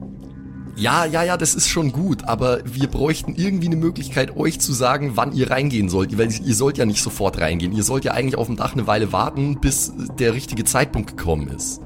[0.77, 4.73] Ja, ja, ja, das ist schon gut, aber wir bräuchten irgendwie eine Möglichkeit, euch zu
[4.73, 6.17] sagen, wann ihr reingehen sollt.
[6.17, 7.73] Weil ihr sollt ja nicht sofort reingehen.
[7.73, 11.49] Ihr sollt ja eigentlich auf dem Dach eine Weile warten, bis der richtige Zeitpunkt gekommen
[11.49, 11.83] ist.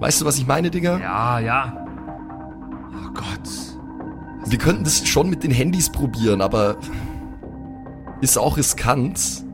[0.00, 0.98] Weißt du, was ich meine, Digga?
[0.98, 1.86] Ja, ja.
[2.92, 3.48] Oh Gott.
[4.44, 6.76] Wir könnten das schon mit den Handys probieren, aber
[8.20, 9.45] ist auch riskant.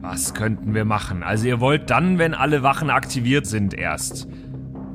[0.00, 1.22] Was könnten wir machen?
[1.22, 4.28] Also ihr wollt dann, wenn alle Wachen aktiviert sind, erst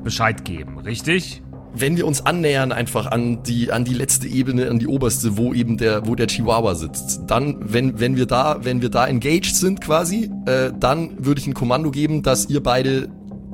[0.02, 1.42] Bescheid geben, richtig?
[1.76, 5.52] Wenn wir uns annähern einfach an die, an die letzte Ebene, an die oberste, wo
[5.52, 9.56] eben der, wo der Chihuahua sitzt, dann, wenn, wenn wir da, wenn wir da engaged
[9.56, 13.08] sind quasi, äh, dann würde ich ein Kommando geben, dass ihr beide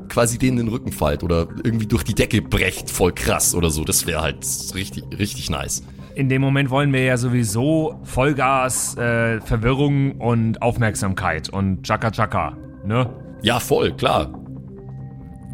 [0.09, 3.85] quasi denen den Rücken fallt oder irgendwie durch die Decke brecht, voll krass oder so.
[3.85, 4.45] Das wäre halt
[4.75, 5.83] richtig, richtig nice.
[6.21, 12.59] In dem Moment wollen wir ja sowieso Vollgas, äh, Verwirrung und Aufmerksamkeit und Chaka Chaka,
[12.85, 13.09] ne?
[13.41, 14.31] Ja, voll, klar.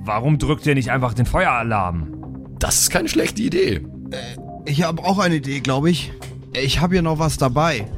[0.04, 2.08] Warum drückt ihr nicht einfach den Feueralarm?
[2.58, 3.86] Das ist keine schlechte Idee.
[4.64, 6.12] Ich habe auch eine Idee, glaube ich.
[6.52, 7.88] Ich habe hier noch was dabei.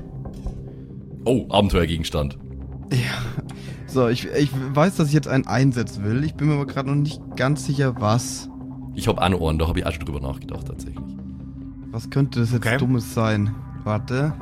[1.25, 2.37] Oh, Abenteuergegenstand.
[3.87, 6.23] So, ich, ich weiß, dass ich jetzt einen einsetzen will.
[6.23, 8.51] Ich bin mir aber gerade noch nicht ganz sicher, was.
[8.95, 11.03] Ich hab eine Ohren, da habe ich auch schon drüber nachgedacht tatsächlich.
[11.91, 12.76] Was könnte das jetzt Okay.
[12.78, 13.55] Dummes sein?
[13.84, 14.34] Warte.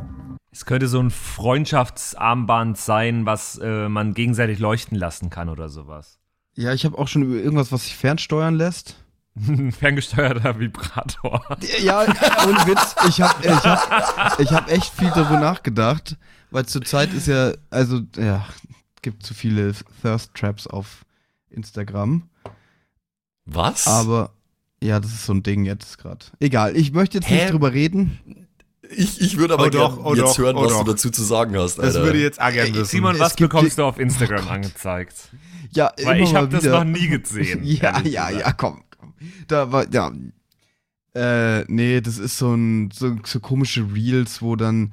[0.50, 6.18] Es könnte so ein Freundschaftsarmband sein, was äh, man gegenseitig leuchten lassen kann oder sowas.
[6.54, 8.96] Ja, ich habe auch schon über irgendwas, was sich fernsteuern lässt.
[9.36, 11.42] Ein ferngesteuerter Vibrator.
[11.82, 12.96] Ja, ohne Witz.
[13.08, 16.16] Ich habe ich hab, ich hab echt viel darüber nachgedacht,
[16.50, 18.46] weil zurzeit ist ja, also, ja,
[19.02, 21.04] gibt zu viele Thirst Traps auf
[21.50, 22.28] Instagram.
[23.44, 23.86] Was?
[23.86, 24.30] Aber,
[24.82, 26.24] ja, das ist so ein Ding jetzt gerade.
[26.40, 27.34] Egal, ich möchte jetzt Hä?
[27.36, 28.18] nicht drüber reden.
[28.94, 30.84] ich, ich würde aber Oh doch, oh jetzt doch, hören, oh was doch.
[30.84, 32.02] du dazu zu sagen hast, Das Alter.
[32.04, 32.84] würde ich jetzt auch gerne wissen.
[32.86, 35.14] Simon, was bekommst du auf Instagram angezeigt?
[35.72, 37.60] Ja, Weil immer ich habe das noch nie gesehen.
[37.64, 38.46] Ja, ja, gesagt.
[38.46, 39.14] ja, komm, komm.
[39.48, 40.12] Da war, ja.
[41.14, 44.92] Äh, nee, das ist so ein, so, so komische Reels, wo dann,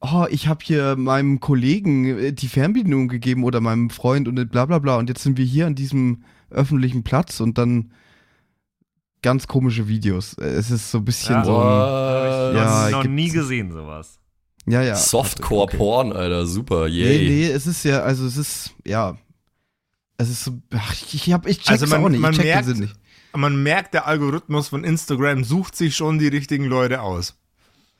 [0.00, 4.64] oh, ich habe hier meinem Kollegen äh, die Fernbedienung gegeben oder meinem Freund und bla
[4.64, 7.90] bla bla und jetzt sind wir hier an diesem öffentlichen Platz und dann
[9.22, 10.36] ganz komische Videos.
[10.38, 11.44] Es ist so ein bisschen Ja.
[11.44, 12.56] so ein?
[12.56, 14.18] Ja, noch, nie gesehen sowas.
[14.66, 14.96] ja, ja.
[14.96, 17.18] Softcore-Porn, Alter, super, yay.
[17.18, 19.16] Nee, nee, es ist ja, also es ist, ja.
[20.16, 22.46] Es ist so, ach, ich, hab, ich check's Also man, auch nicht, man, ich check
[22.46, 22.96] merkt, den Sinn nicht.
[23.34, 27.36] man merkt, der Algorithmus von Instagram sucht sich schon die richtigen Leute aus.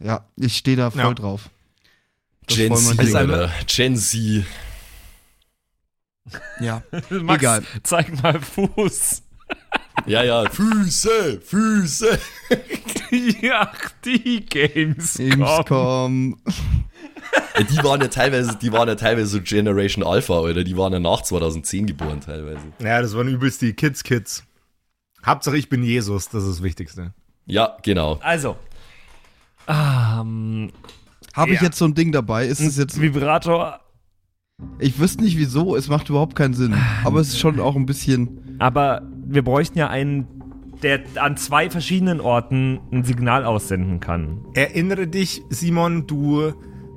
[0.01, 1.15] Ja, ich stehe da voll Ja.
[1.15, 1.49] drauf.
[2.47, 3.15] Das Gen Z, Ding.
[3.17, 3.51] Alter.
[3.67, 4.45] Gen Z.
[6.61, 7.63] Ja, Max, Egal.
[7.83, 9.23] zeig mal Fuß.
[10.09, 12.19] Ja, ja, Füße, Füße.
[13.43, 13.71] ja,
[14.05, 15.15] die Games.
[15.19, 16.37] Gamescom.
[17.57, 20.65] Ja, die waren ja teilweise, die waren ja teilweise so Generation Alpha, oder?
[20.65, 22.61] Die waren ja nach 2010 geboren teilweise.
[22.81, 24.45] Ja, das waren übelst die Kids-Kids.
[25.27, 27.13] Hauptsache ich bin Jesus, das ist das Wichtigste.
[27.47, 28.19] Ja, genau.
[28.23, 28.57] Also.
[29.67, 30.71] Ähm,
[31.35, 31.67] Habe ich Ja.
[31.67, 32.47] jetzt so ein Ding dabei?
[32.47, 33.01] Ist es jetzt.
[33.01, 33.81] Vibrator.
[34.79, 36.75] Ich wüsste nicht wieso, es macht überhaupt keinen Sinn.
[37.05, 38.57] Aber es ist schon auch ein bisschen.
[38.59, 40.27] Aber wir bräuchten ja einen,
[40.83, 44.41] der an zwei verschiedenen Orten ein Signal aussenden kann.
[44.55, 46.53] Erinnere dich, Simon, du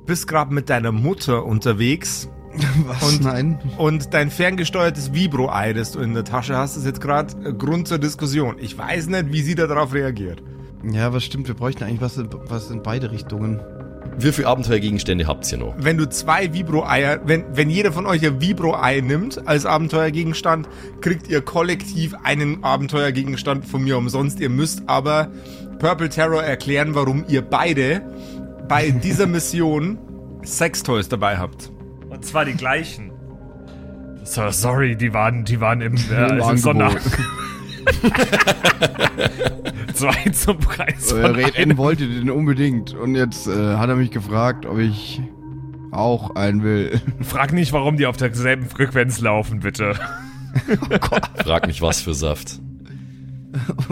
[0.06, 2.28] bist gerade mit deiner Mutter unterwegs
[2.86, 3.02] Was?
[3.14, 3.58] Und- Nein.
[3.78, 7.98] und dein ferngesteuertes Vibro-Ei, das du in der Tasche hast, ist jetzt gerade Grund zur
[7.98, 8.56] Diskussion.
[8.58, 10.42] Ich weiß nicht, wie sie darauf reagiert.
[10.84, 13.60] Ja, was stimmt, wir bräuchten eigentlich was in, was in beide Richtungen.
[14.18, 15.74] Wie viele Abenteuergegenstände habt ihr noch?
[15.78, 20.68] Wenn du zwei Vibro-Eier, wenn, wenn jeder von euch ein Vibro-Ei nimmt als Abenteuergegenstand,
[21.00, 24.40] kriegt ihr kollektiv einen Abenteuergegenstand von mir umsonst.
[24.40, 25.30] Ihr müsst aber
[25.78, 28.02] Purple Terror erklären, warum ihr beide
[28.68, 29.98] bei dieser Mission
[30.44, 31.70] Sextoys dabei habt.
[32.10, 33.10] Und zwar die gleichen.
[34.24, 36.58] So, sorry, die waren, die waren im, Im äh, im Angebot.
[36.58, 36.90] Sonder.
[39.94, 41.72] Zwei zum Preis Äh, von Red einem.
[41.72, 42.94] N wollte den unbedingt.
[42.94, 45.20] Und jetzt äh, hat er mich gefragt, ob ich
[45.90, 47.00] auch einen will.
[47.20, 49.94] Frag nicht, warum die auf derselben Frequenz laufen, bitte.
[51.44, 52.60] Frag mich, was für Saft.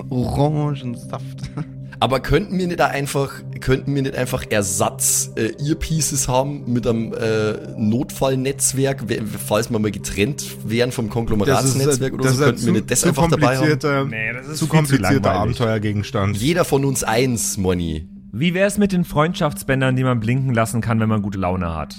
[0.08, 1.50] Orangensaft.
[2.02, 3.30] Aber könnten wir nicht einfach,
[3.60, 9.78] könnten wir nicht einfach Ersatz äh, Earpieces haben mit einem äh, Notfallnetzwerk, we- falls wir
[9.78, 14.08] mal getrennt wären vom Konglomeratsnetzwerk oder so, könnten wir nicht das einfach dabei haben?
[14.08, 15.30] Nee, das ist zu komplizierter.
[15.32, 16.36] Abenteuergegenstand.
[16.38, 18.08] Jeder von uns eins, Moni.
[18.32, 21.96] Wie wär's mit den Freundschaftsbändern, die man blinken lassen kann, wenn man gute Laune hat?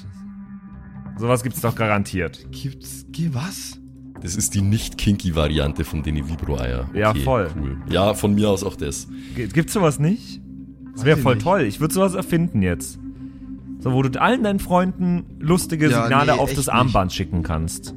[1.19, 2.47] Sowas gibt's doch garantiert.
[2.51, 3.05] Gibt's.
[3.09, 3.77] Geh was?
[4.21, 6.87] Das ist die nicht kinky Variante von den Vibro-Eier.
[6.93, 7.49] Ja, voll.
[7.59, 7.77] Cool.
[7.89, 9.07] Ja, von mir aus auch das.
[9.35, 10.39] Gibt's sowas nicht?
[10.93, 11.43] Das wäre voll nicht.
[11.43, 11.61] toll.
[11.61, 12.99] Ich würde sowas erfinden jetzt.
[13.79, 16.69] So, wo du allen deinen Freunden lustige Ja, Signale nee, auf das nicht.
[16.69, 17.95] Armband schicken kannst.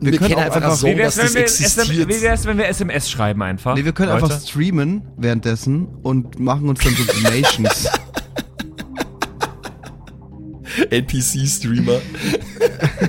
[0.00, 2.22] Wir, können kennen auch einfach, einfach- so, Wie wär's, dass das wenn wir, SM, wie
[2.22, 3.76] wär's, wenn wir SMS schreiben einfach?
[3.76, 4.24] Nee, wir können Leute?
[4.24, 7.88] einfach streamen währenddessen und machen uns dann so Donations.
[10.90, 12.00] NPC-Streamer.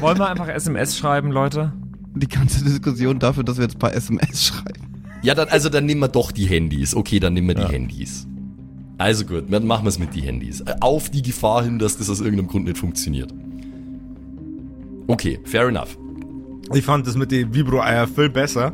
[0.01, 1.71] Wollen wir einfach SMS schreiben, Leute?
[2.21, 5.03] Die ganze Diskussion dafür, dass wir jetzt ein paar SMS schreiben.
[5.23, 6.95] Ja, dann, also dann nehmen wir doch die Handys.
[6.95, 8.27] Okay, dann nehmen wir die Handys.
[8.97, 10.61] Also gut, dann machen wir es mit die Handys.
[10.61, 13.33] Äh, Auf die Gefahr hin, dass das aus irgendeinem Grund nicht funktioniert.
[15.07, 15.97] Okay, fair enough.
[16.73, 18.73] Ich fand das mit den Vibro-Eier viel besser.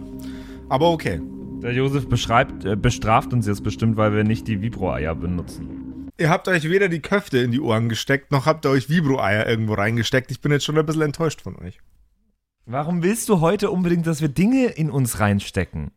[0.69, 1.21] Aber okay.
[1.61, 6.09] Der Josef beschreibt, äh, bestraft uns jetzt bestimmt, weil wir nicht die Vibro-Eier benutzen.
[6.17, 9.47] Ihr habt euch weder die Köfte in die Ohren gesteckt, noch habt ihr euch Vibro-Eier
[9.47, 10.31] irgendwo reingesteckt.
[10.31, 11.79] Ich bin jetzt schon ein bisschen enttäuscht von euch.
[12.69, 15.91] Warum willst du heute unbedingt, dass wir Dinge in uns reinstecken?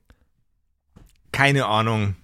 [1.33, 2.15] Keine Ahnung.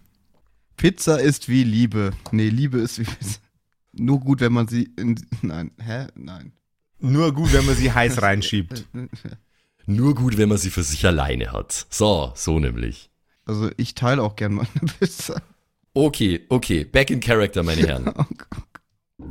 [0.77, 2.13] Pizza ist wie Liebe.
[2.31, 3.41] Nee, Liebe ist wie Pizza.
[3.93, 5.21] Nur gut, wenn man sie in.
[5.43, 6.07] Nein, hä?
[6.15, 6.53] Nein.
[7.01, 8.87] Nur gut, wenn man sie heiß reinschiebt.
[9.87, 11.87] Nur gut, wenn man sie für sich alleine hat.
[11.91, 13.11] So, so nämlich.
[13.47, 15.43] Also ich teile auch gern mal eine Pizza.
[15.93, 18.15] Okay, okay, back in character, meine Herren.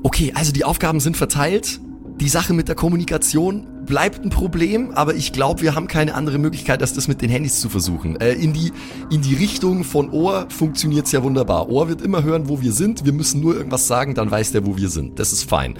[0.01, 1.79] Okay, also die Aufgaben sind verteilt.
[2.21, 6.37] Die Sache mit der Kommunikation bleibt ein Problem, aber ich glaube, wir haben keine andere
[6.37, 8.15] Möglichkeit, als das mit den Handys zu versuchen.
[8.21, 8.71] Äh, in, die,
[9.11, 11.69] in die Richtung von Ohr funktioniert's ja wunderbar.
[11.69, 13.03] Ohr wird immer hören, wo wir sind.
[13.03, 15.19] Wir müssen nur irgendwas sagen, dann weiß der, wo wir sind.
[15.19, 15.77] Das ist fein.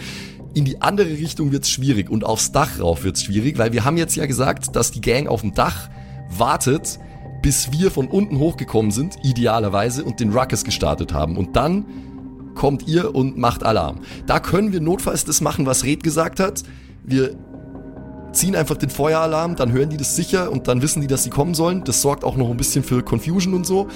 [0.54, 3.96] In die andere Richtung wird's schwierig und aufs Dach rauf wird's schwierig, weil wir haben
[3.96, 5.90] jetzt ja gesagt, dass die Gang auf dem Dach
[6.30, 7.00] wartet,
[7.42, 11.38] bis wir von unten hochgekommen sind, idealerweise, und den Ruckus gestartet haben.
[11.38, 11.86] Und dann
[12.56, 14.00] kommt ihr und macht Alarm.
[14.26, 16.64] Da können wir notfalls das machen, was Red gesagt hat.
[17.04, 17.36] Wir
[18.32, 21.30] ziehen einfach den Feueralarm, dann hören die das sicher und dann wissen die, dass sie
[21.30, 21.84] kommen sollen.
[21.84, 23.88] Das sorgt auch noch ein bisschen für Confusion und so.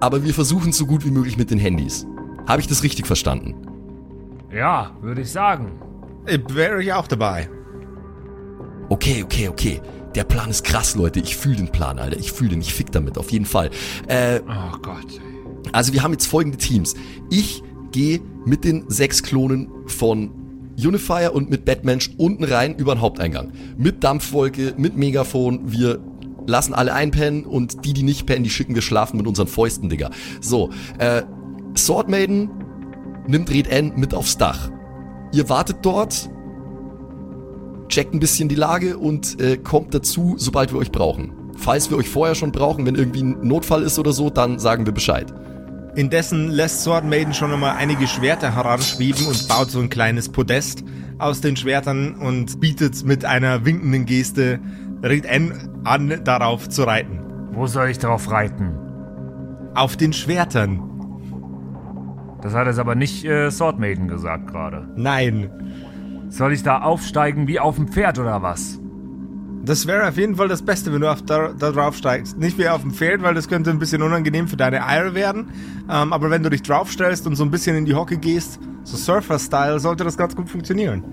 [0.00, 2.06] Aber wir versuchen es so gut wie möglich mit den Handys.
[2.46, 3.54] Habe ich das richtig verstanden?
[4.52, 5.72] Ja, würde ich sagen.
[6.26, 7.48] Ich wäre ich auch dabei.
[8.88, 9.80] Okay, okay, okay.
[10.14, 11.20] Der Plan ist krass, Leute.
[11.20, 12.18] Ich fühle den Plan, Alter.
[12.18, 12.60] Ich fühle den.
[12.60, 13.70] Ich fick damit, auf jeden Fall.
[14.08, 15.20] Äh, Oh Gott.
[15.72, 16.94] Also wir haben jetzt folgende Teams.
[17.30, 17.62] Ich
[17.92, 20.30] gehe mit den sechs Klonen von
[20.78, 23.52] Unifier und mit Batmensch unten rein über den Haupteingang.
[23.76, 25.70] Mit Dampfwolke, mit Megafon.
[25.70, 26.00] Wir
[26.46, 29.88] lassen alle einpennen und die, die nicht pennen, die schicken wir schlafen mit unseren Fäusten,
[29.88, 30.10] Digga.
[30.40, 31.22] So, äh,
[31.76, 32.50] Sword Maiden
[33.26, 34.70] nimmt Red N mit aufs Dach.
[35.32, 36.30] Ihr wartet dort.
[37.88, 41.32] checkt ein bisschen die Lage und äh, kommt dazu, sobald wir euch brauchen.
[41.56, 44.86] Falls wir euch vorher schon brauchen, wenn irgendwie ein Notfall ist oder so, dann sagen
[44.86, 45.34] wir Bescheid.
[45.94, 50.84] Indessen lässt Sword Maiden schon einmal einige Schwerter heranschweben und baut so ein kleines Podest
[51.18, 54.60] aus den Schwertern und bietet mit einer winkenden Geste
[55.02, 55.52] Rick N
[55.84, 57.20] an, darauf zu reiten.
[57.52, 58.72] Wo soll ich drauf reiten?
[59.74, 60.82] Auf den Schwertern.
[62.40, 64.88] Das hat jetzt aber nicht äh, Sword Maiden gesagt gerade.
[64.96, 65.50] Nein.
[66.28, 68.79] Soll ich da aufsteigen wie auf dem Pferd oder was?
[69.62, 72.38] Das wäre auf jeden Fall das Beste, wenn du auf da, da drauf steigst.
[72.38, 75.50] Nicht wie auf dem Pferd, weil das könnte ein bisschen unangenehm für deine Eier werden.
[75.88, 78.96] Ähm, aber wenn du dich draufstellst und so ein bisschen in die Hocke gehst, so
[78.96, 81.04] Surfer-Style, sollte das ganz gut funktionieren.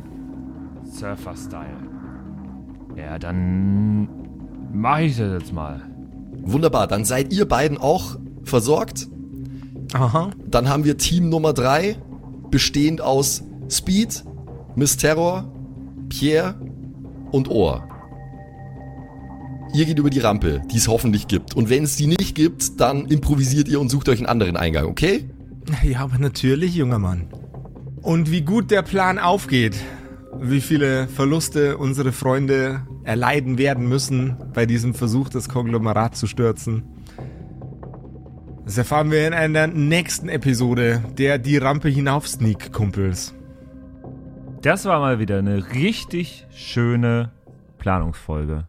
[0.85, 1.77] Surfer-Style.
[2.95, 4.07] Ja, dann
[4.73, 5.81] mache ich das jetzt mal.
[6.43, 9.07] Wunderbar, dann seid ihr beiden auch versorgt.
[9.93, 10.29] Aha.
[10.45, 11.97] Dann haben wir Team Nummer 3,
[12.49, 14.23] bestehend aus Speed,
[14.75, 15.51] Miss Terror,
[16.09, 16.55] Pierre
[17.31, 17.83] und Ohr.
[19.73, 21.55] Ihr geht über die Rampe, die es hoffentlich gibt.
[21.55, 24.85] Und wenn es die nicht gibt, dann improvisiert ihr und sucht euch einen anderen Eingang,
[24.85, 25.29] okay?
[25.83, 27.27] Ja, aber natürlich, junger Mann.
[28.01, 29.75] Und wie gut der Plan aufgeht,
[30.39, 36.83] wie viele Verluste unsere Freunde erleiden werden müssen bei diesem Versuch, das Konglomerat zu stürzen.
[38.65, 43.33] Das erfahren wir in einer nächsten Episode der Die Rampe hinauf Sneak Kumpels.
[44.61, 47.31] Das war mal wieder eine richtig schöne
[47.77, 48.67] Planungsfolge.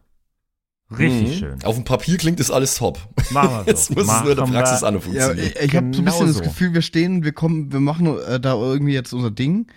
[0.97, 1.39] Richtig Mhm.
[1.39, 1.63] schön.
[1.65, 2.97] Auf dem Papier klingt das alles top.
[3.31, 3.65] Machen wir so.
[3.67, 5.51] Jetzt muss es nur in der Machen Praxis wir- an Ja, funktionieren.
[5.61, 6.41] ich, habe so ein bisschen das.
[6.41, 9.67] Gefühl, wir stehen, wir kommen, wir machen äh, da irgendwie jetzt unser Ding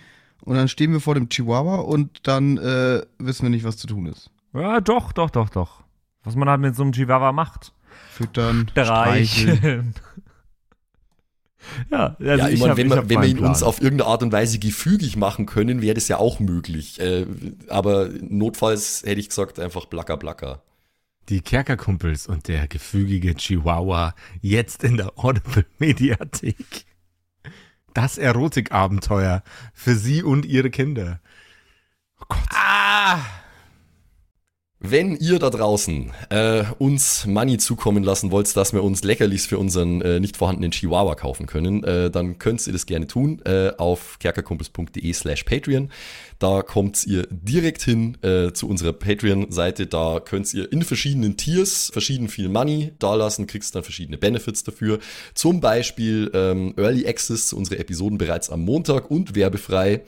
[0.41, 3.85] und dann stehen wir vor dem Chihuahua und dann äh, wissen wir nicht, was zu
[3.87, 4.31] tun ist.
[4.53, 5.83] Ja, doch, doch, doch, doch.
[6.23, 7.73] Was man halt mit so einem Chihuahua macht.
[8.11, 9.93] Füttern, streicheln.
[11.89, 14.21] Ja, also ja, ich ich meine, wenn, wir- wenn wir ihn uns auf irgendeine Art
[14.21, 16.99] und Weise gefügig machen können, wäre das ja auch möglich.
[16.99, 17.25] Äh,
[17.69, 20.61] aber notfalls hätte ich gesagt, einfach blacker blacker.
[21.29, 26.85] Die Kerkerkumpels und der gefügige Chihuahua jetzt in der Audible Mediathek.
[27.93, 29.43] Das Erotikabenteuer
[29.73, 31.21] für Sie und Ihre Kinder.
[32.19, 32.39] Oh Gott.
[32.49, 33.19] Ah!
[34.85, 39.57] Wenn ihr da draußen äh, uns Money zukommen lassen wollt, dass wir uns Leckerlis für
[39.57, 43.71] unseren äh, nicht vorhandenen Chihuahua kaufen können, äh, dann könnt ihr das gerne tun äh,
[43.77, 45.89] auf kerkerkumpels.de slash Patreon.
[46.37, 49.87] Da kommt ihr direkt hin äh, zu unserer Patreon-Seite.
[49.87, 54.99] Da könnt ihr in verschiedenen Tiers verschieden viel Money dalassen, kriegst dann verschiedene Benefits dafür.
[55.33, 60.01] Zum Beispiel ähm, Early Access zu unseren Episoden bereits am Montag und werbefrei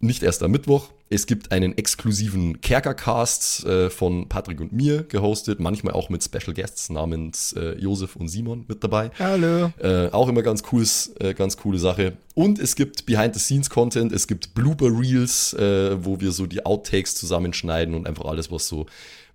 [0.00, 0.88] nicht erst am Mittwoch.
[1.12, 6.54] Es gibt einen exklusiven Kerkercast äh, von Patrick und mir gehostet, manchmal auch mit Special
[6.54, 9.10] Guests namens äh, Josef und Simon mit dabei.
[9.18, 9.72] Hallo.
[9.80, 12.16] Äh, auch immer ganz cooles, äh, ganz coole Sache.
[12.34, 18.06] Und es gibt Behind-the-Scenes-Content, es gibt Blooper-Reels, äh, wo wir so die Outtakes zusammenschneiden und
[18.06, 18.86] einfach alles, was so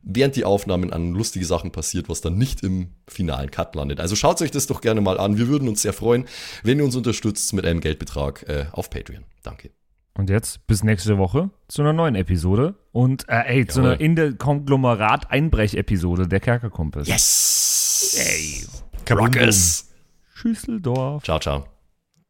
[0.02, 4.00] während die Aufnahmen an lustige Sachen passiert, was dann nicht im finalen Cut landet.
[4.00, 5.38] Also schaut euch das doch gerne mal an.
[5.38, 6.26] Wir würden uns sehr freuen,
[6.64, 9.26] wenn ihr uns unterstützt mit einem Geldbetrag äh, auf Patreon.
[9.44, 9.72] Danke.
[10.18, 12.76] Und jetzt bis nächste Woche zu einer neuen Episode.
[12.94, 13.92] Und, äh, ey, zu Jawohl.
[13.92, 17.08] einer in der Konglomerat-Einbrech-Episode der Kerkerkumpels.
[17.10, 18.16] Yes!
[18.18, 18.66] Ey.
[19.04, 19.92] Kabum, Rockers!
[20.34, 21.24] Schüsseldorf.
[21.24, 21.66] Ciao, ciao.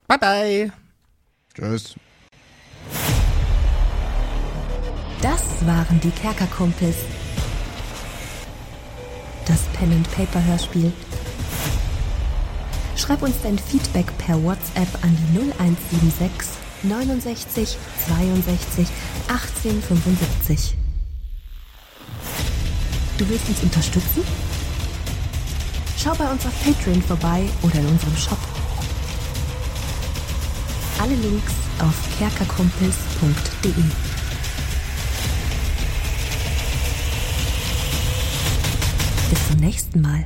[0.08, 0.72] Bye bye.
[1.54, 1.96] Tschüss.
[5.22, 6.98] Das waren die Kerkerkumpels.
[9.48, 10.92] Das Pen and Paper Hörspiel.
[12.96, 17.78] Schreib uns dein Feedback per WhatsApp an die 0176 69
[18.08, 18.88] 62
[19.28, 20.76] 18 75.
[23.18, 24.24] Du willst uns unterstützen?
[25.98, 28.38] Schau bei uns auf Patreon vorbei oder in unserem Shop.
[31.00, 33.72] Alle Links auf kerkerkumpels.de.
[39.30, 40.26] Bis zum nächsten Mal.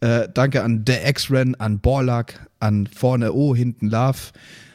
[0.00, 4.32] Äh, danke an The X-Ren, an Borlak, an Vorne O, hinten Love,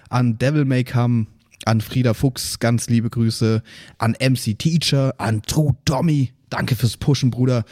[0.09, 1.27] an Devil May Come,
[1.65, 3.61] an Frieda Fuchs, ganz liebe Grüße,
[3.97, 7.63] an MC Teacher, an True Tommy, danke fürs Pushen, Bruder,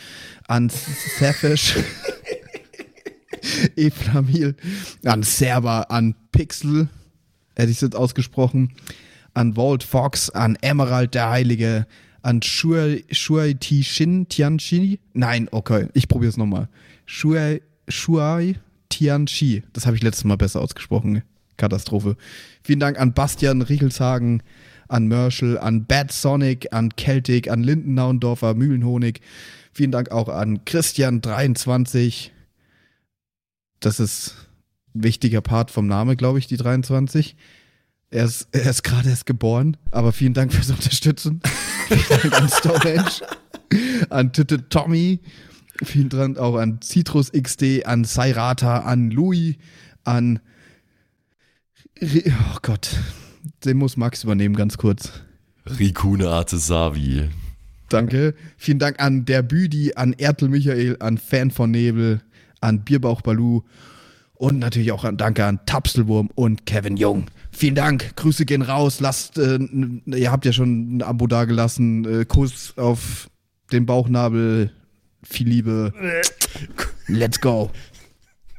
[0.47, 1.75] an Safish,
[3.75, 4.55] Eflamil,
[5.03, 6.87] an Server, an Pixel,
[7.55, 8.73] hätte ich es jetzt ausgesprochen,
[9.33, 11.85] an Walt Fox, an Emerald der Heilige,
[12.21, 14.99] an Shuai, Shuai Tishin Tianchi.
[15.13, 16.69] Nein, okay, ich probiere es nochmal.
[17.13, 18.55] Shuai, Shuai
[18.87, 19.63] Tianchi.
[19.73, 21.23] Das habe ich letztes Mal besser ausgesprochen.
[21.57, 22.15] Katastrophe.
[22.63, 24.41] Vielen Dank an Bastian Riechelshagen,
[24.87, 29.19] an Merschel, an Bad Sonic, an Celtic, an Lindennaundorfer, Mühlenhonig.
[29.73, 32.29] Vielen Dank auch an Christian23.
[33.81, 34.47] Das ist
[34.95, 37.35] ein wichtiger Part vom Name, glaube ich, die 23.
[38.09, 41.41] Er ist, er ist gerade erst geboren, aber vielen Dank fürs Unterstützen.
[41.89, 43.11] vielen Dank an Stonehenge,
[44.09, 45.19] an Titte Tommy,
[45.81, 49.57] vielen Dank auch an Citrus XD, an Sairata, an Louis,
[50.03, 50.39] an.
[52.01, 52.89] Oh Gott,
[53.65, 55.11] den muss Max übernehmen, ganz kurz.
[55.65, 57.29] Rikune Artesavi.
[57.89, 58.33] Danke.
[58.57, 62.21] Vielen Dank an der Büdi, an Ertel Michael, an Fan von Nebel,
[62.61, 63.61] an Bierbauch Balu
[64.41, 67.25] und natürlich auch an, danke an Tapselwurm und Kevin Jung.
[67.51, 68.15] Vielen Dank.
[68.15, 68.99] Grüße gehen raus.
[68.99, 69.59] Lasst, äh,
[70.05, 72.21] ihr habt ja schon ein Abo dagelassen.
[72.21, 73.29] Äh, Kuss auf
[73.71, 74.71] den Bauchnabel.
[75.23, 75.93] Viel Liebe.
[77.07, 77.71] Let's go.